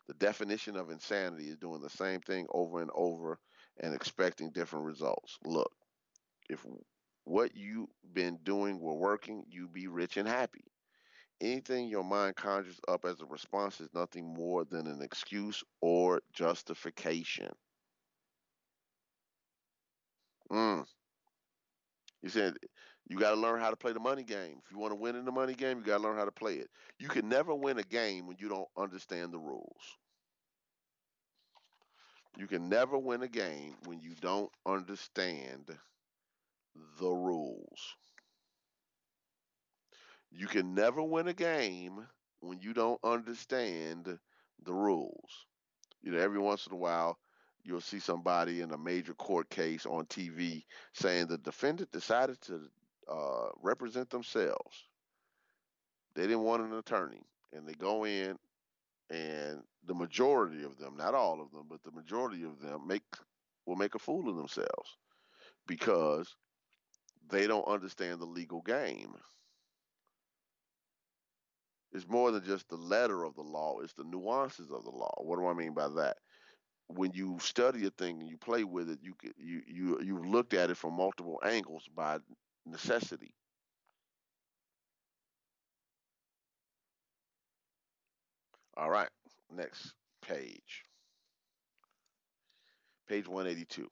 [0.07, 3.39] The definition of insanity is doing the same thing over and over
[3.79, 5.37] and expecting different results.
[5.43, 5.71] Look,
[6.49, 6.65] if
[7.25, 10.63] what you've been doing were working, you'd be rich and happy.
[11.41, 16.21] Anything your mind conjures up as a response is nothing more than an excuse or
[16.33, 17.51] justification.
[20.51, 20.85] Mm.
[22.21, 22.55] He said,
[23.09, 24.59] you got to learn how to play the money game.
[24.65, 26.31] If you want to win in the money game, you got to learn how to
[26.31, 26.69] play it.
[26.99, 29.97] You can never win a game when you don't understand the rules.
[32.37, 35.67] You can never win a game when you don't understand
[36.99, 37.95] the rules.
[40.31, 42.07] You can never win a game
[42.41, 44.19] when you don't understand
[44.63, 45.45] the rules.
[46.01, 47.17] You know, every once in a while,
[47.63, 52.69] you'll see somebody in a major court case on TV saying the defendant decided to
[53.09, 54.87] uh, represent themselves.
[56.15, 57.21] They didn't want an attorney,
[57.53, 58.37] and they go in,
[59.09, 63.03] and the majority of them, not all of them, but the majority of them make
[63.65, 64.97] will make a fool of themselves
[65.67, 66.35] because
[67.29, 69.13] they don't understand the legal game.
[71.91, 75.13] It's more than just the letter of the law, it's the nuances of the law.
[75.19, 76.17] What do I mean by that?
[76.87, 80.53] when you study a thing and you play with it, you you you you've looked
[80.53, 82.17] at it from multiple angles by
[82.71, 83.33] necessity.
[88.77, 89.09] All right,
[89.51, 90.85] next page.
[93.07, 93.89] Page 182.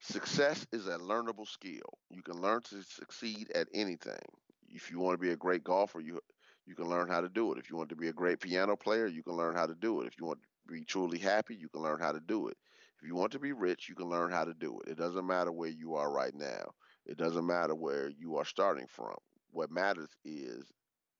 [0.00, 1.98] Success is a learnable skill.
[2.10, 4.20] You can learn to succeed at anything.
[4.68, 6.20] If you want to be a great golfer, you
[6.66, 7.58] you can learn how to do it.
[7.58, 10.02] If you want to be a great piano player, you can learn how to do
[10.02, 10.06] it.
[10.06, 12.56] If you want to be truly happy, you can learn how to do it.
[13.02, 14.90] If you want to be rich, you can learn how to do it.
[14.92, 16.72] It doesn't matter where you are right now.
[17.06, 19.16] It doesn't matter where you are starting from.
[19.52, 20.64] What matters is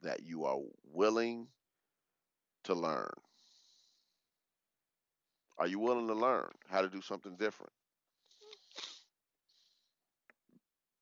[0.02, 0.58] that you are
[0.92, 1.48] willing
[2.64, 3.10] to learn.
[5.58, 7.72] Are you willing to learn how to do something different?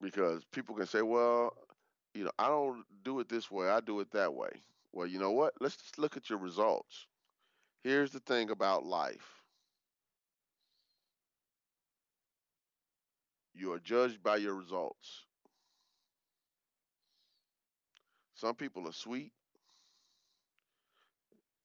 [0.01, 1.55] Because people can say, well,
[2.15, 4.51] you know, I don't do it this way, I do it that way.
[4.93, 5.55] Well, you know what?
[5.61, 7.07] Let's just look at your results.
[7.85, 9.38] Here's the thing about life
[13.59, 15.25] you are judged by your results.
[18.35, 19.33] Some people are sweet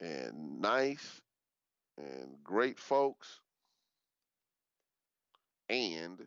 [0.02, 1.22] and nice
[1.98, 3.40] and great folks,
[5.70, 6.20] and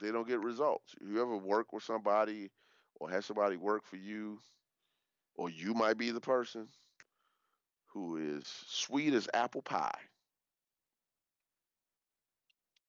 [0.00, 0.94] they don't get results.
[1.00, 2.50] You ever work with somebody
[3.00, 4.40] or have somebody work for you
[5.36, 6.68] or you might be the person
[7.92, 9.98] who is sweet as apple pie,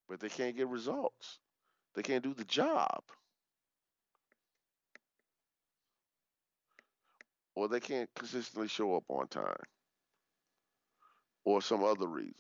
[0.10, 1.40] but they can't get results.
[1.96, 3.02] They can't do the job.
[7.56, 9.56] Or they can't consistently show up on time.
[11.46, 12.34] Or some other reason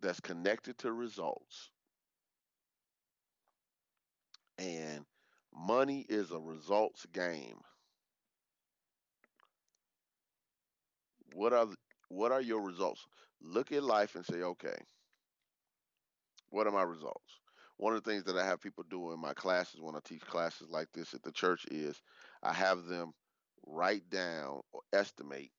[0.00, 1.70] that's connected to results.
[4.58, 5.04] And
[5.54, 7.58] money is a results game.
[11.34, 11.76] what are the,
[12.08, 13.06] What are your results?
[13.40, 14.76] Look at life and say, okay,
[16.52, 17.40] what are my results?
[17.78, 20.20] One of the things that I have people do in my classes when I teach
[20.20, 22.00] classes like this at the church is
[22.42, 23.12] I have them
[23.66, 25.50] write down or estimate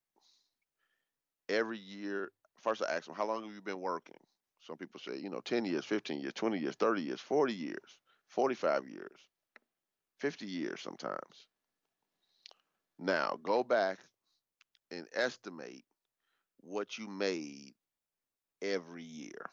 [1.49, 2.29] every year.
[2.61, 4.19] First, I ask them, how long have you been working?
[4.61, 7.99] Some people say, you know, 10 years, 15 years, 20 years, 30 years, 40 years,
[8.29, 9.19] 45 years,
[10.19, 11.47] 50 years sometimes.
[12.99, 13.99] Now, go back
[14.91, 15.83] and estimate
[16.61, 17.73] what you made
[18.61, 19.49] every year.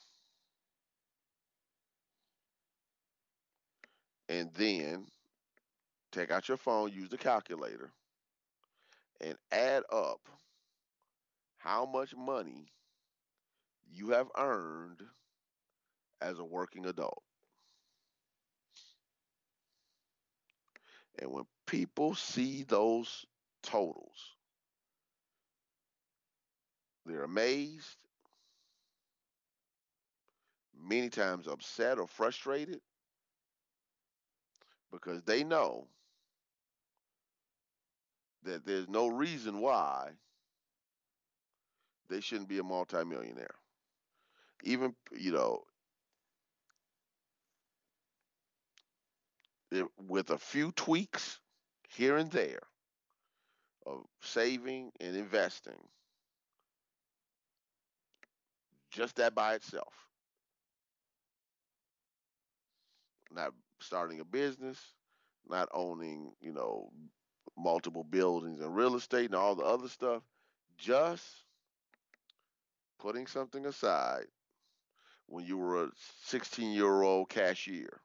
[4.31, 5.07] And then
[6.13, 7.91] take out your phone, use the calculator,
[9.21, 10.21] and add up
[11.59, 12.69] how much money
[13.93, 15.03] you have earned
[16.21, 17.25] as a working adult.
[21.19, 23.27] And when people see those
[23.65, 24.37] totals,
[27.05, 27.97] they're amazed,
[30.81, 32.81] many times upset or frustrated
[34.93, 35.87] because they know
[38.45, 40.11] that there's no reason why
[42.09, 43.55] they shouldn't be a multimillionaire.
[44.65, 45.63] Even, you know,
[50.09, 51.39] with a few tweaks
[51.89, 52.61] here and there
[53.87, 55.79] of saving and investing,
[58.91, 59.95] just that by itself.
[63.33, 64.79] Not starting a business,
[65.49, 66.91] not owning, you know,
[67.57, 70.23] multiple buildings and real estate and all the other stuff,
[70.79, 71.25] just
[72.99, 74.27] putting something aside
[75.27, 75.89] when you were a
[76.25, 78.01] 16 year old cashier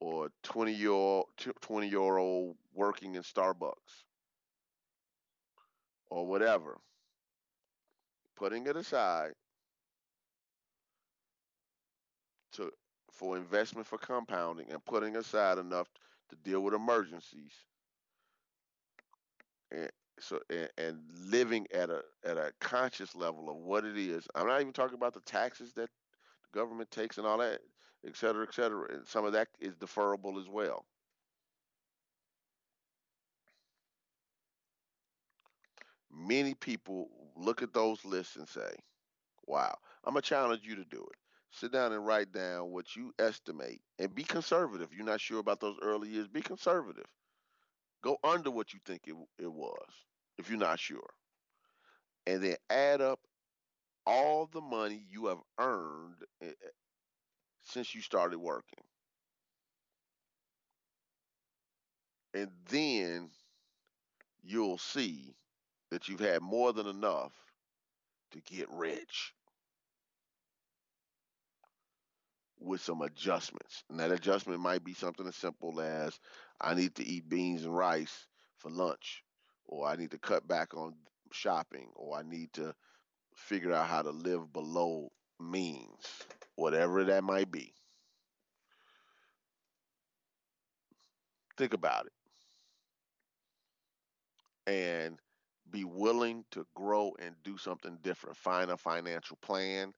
[0.00, 1.26] or 20 year old
[1.60, 4.04] 20 year old working in Starbucks
[6.10, 6.78] or whatever.
[8.36, 9.32] Putting it aside
[12.52, 12.70] to
[13.12, 15.88] for investment for compounding and putting aside enough
[16.30, 17.52] to deal with emergencies.
[19.70, 19.90] And
[20.20, 24.26] so and, and living at a at a conscious level of what it is.
[24.34, 25.90] I'm not even talking about the taxes that
[26.44, 27.60] the government takes and all that
[28.06, 28.92] et cetera et cetera.
[28.94, 30.86] And some of that is deferrable as well.
[36.12, 38.74] Many people look at those lists and say
[39.46, 41.18] wow i'm gonna challenge you to do it
[41.52, 44.90] sit down and write down what you estimate and be conservative.
[44.94, 47.06] You're not sure about those early years, be conservative.
[48.02, 49.88] Go under what you think it, it was
[50.38, 51.10] if you're not sure.
[52.26, 53.20] And then add up
[54.06, 56.68] all the money you have earned eh, eh,
[57.62, 58.84] since you started working.
[62.34, 63.30] And then
[64.42, 65.34] you'll see
[65.90, 67.32] that you've had more than enough
[68.32, 69.34] to get rich.
[72.64, 73.84] With some adjustments.
[73.90, 76.18] And that adjustment might be something as simple as
[76.60, 78.26] I need to eat beans and rice
[78.58, 79.22] for lunch,
[79.66, 80.94] or I need to cut back on
[81.32, 82.74] shopping, or I need to
[83.34, 85.10] figure out how to live below
[85.40, 86.06] means,
[86.56, 87.72] whatever that might be.
[91.56, 92.12] Think about it.
[94.72, 95.18] And
[95.70, 98.36] be willing to grow and do something different.
[98.36, 99.92] Find a financial plan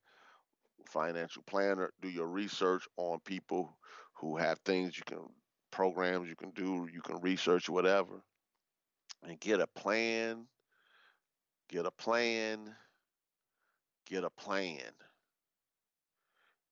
[0.85, 3.77] financial planner, do your research on people
[4.15, 5.27] who have things you can
[5.71, 8.21] programs you can do, you can research whatever,
[9.23, 10.47] and get a plan,
[11.69, 12.75] get a plan,
[14.05, 14.93] get a plan,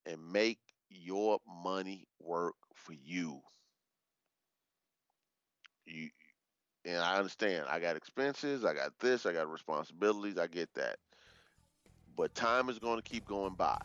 [0.06, 0.60] and make
[0.90, 3.42] your money work for you.
[5.86, 6.10] You
[6.86, 10.98] and I understand I got expenses, I got this, I got responsibilities, I get that.
[12.16, 13.78] But time is going to keep going by.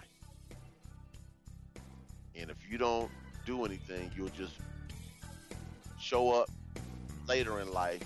[2.40, 3.10] And if you don't
[3.46, 4.54] do anything, you'll just
[5.98, 6.48] show up
[7.26, 8.02] later in life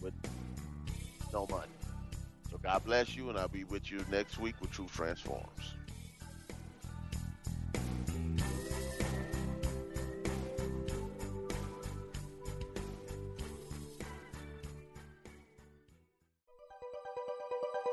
[0.00, 0.14] with
[1.32, 1.72] no money.
[2.50, 5.74] So God bless you, and I'll be with you next week with Truth Transforms.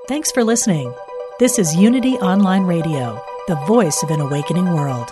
[0.07, 0.93] Thanks for listening.
[1.39, 5.11] This is Unity Online Radio, the voice of an awakening world.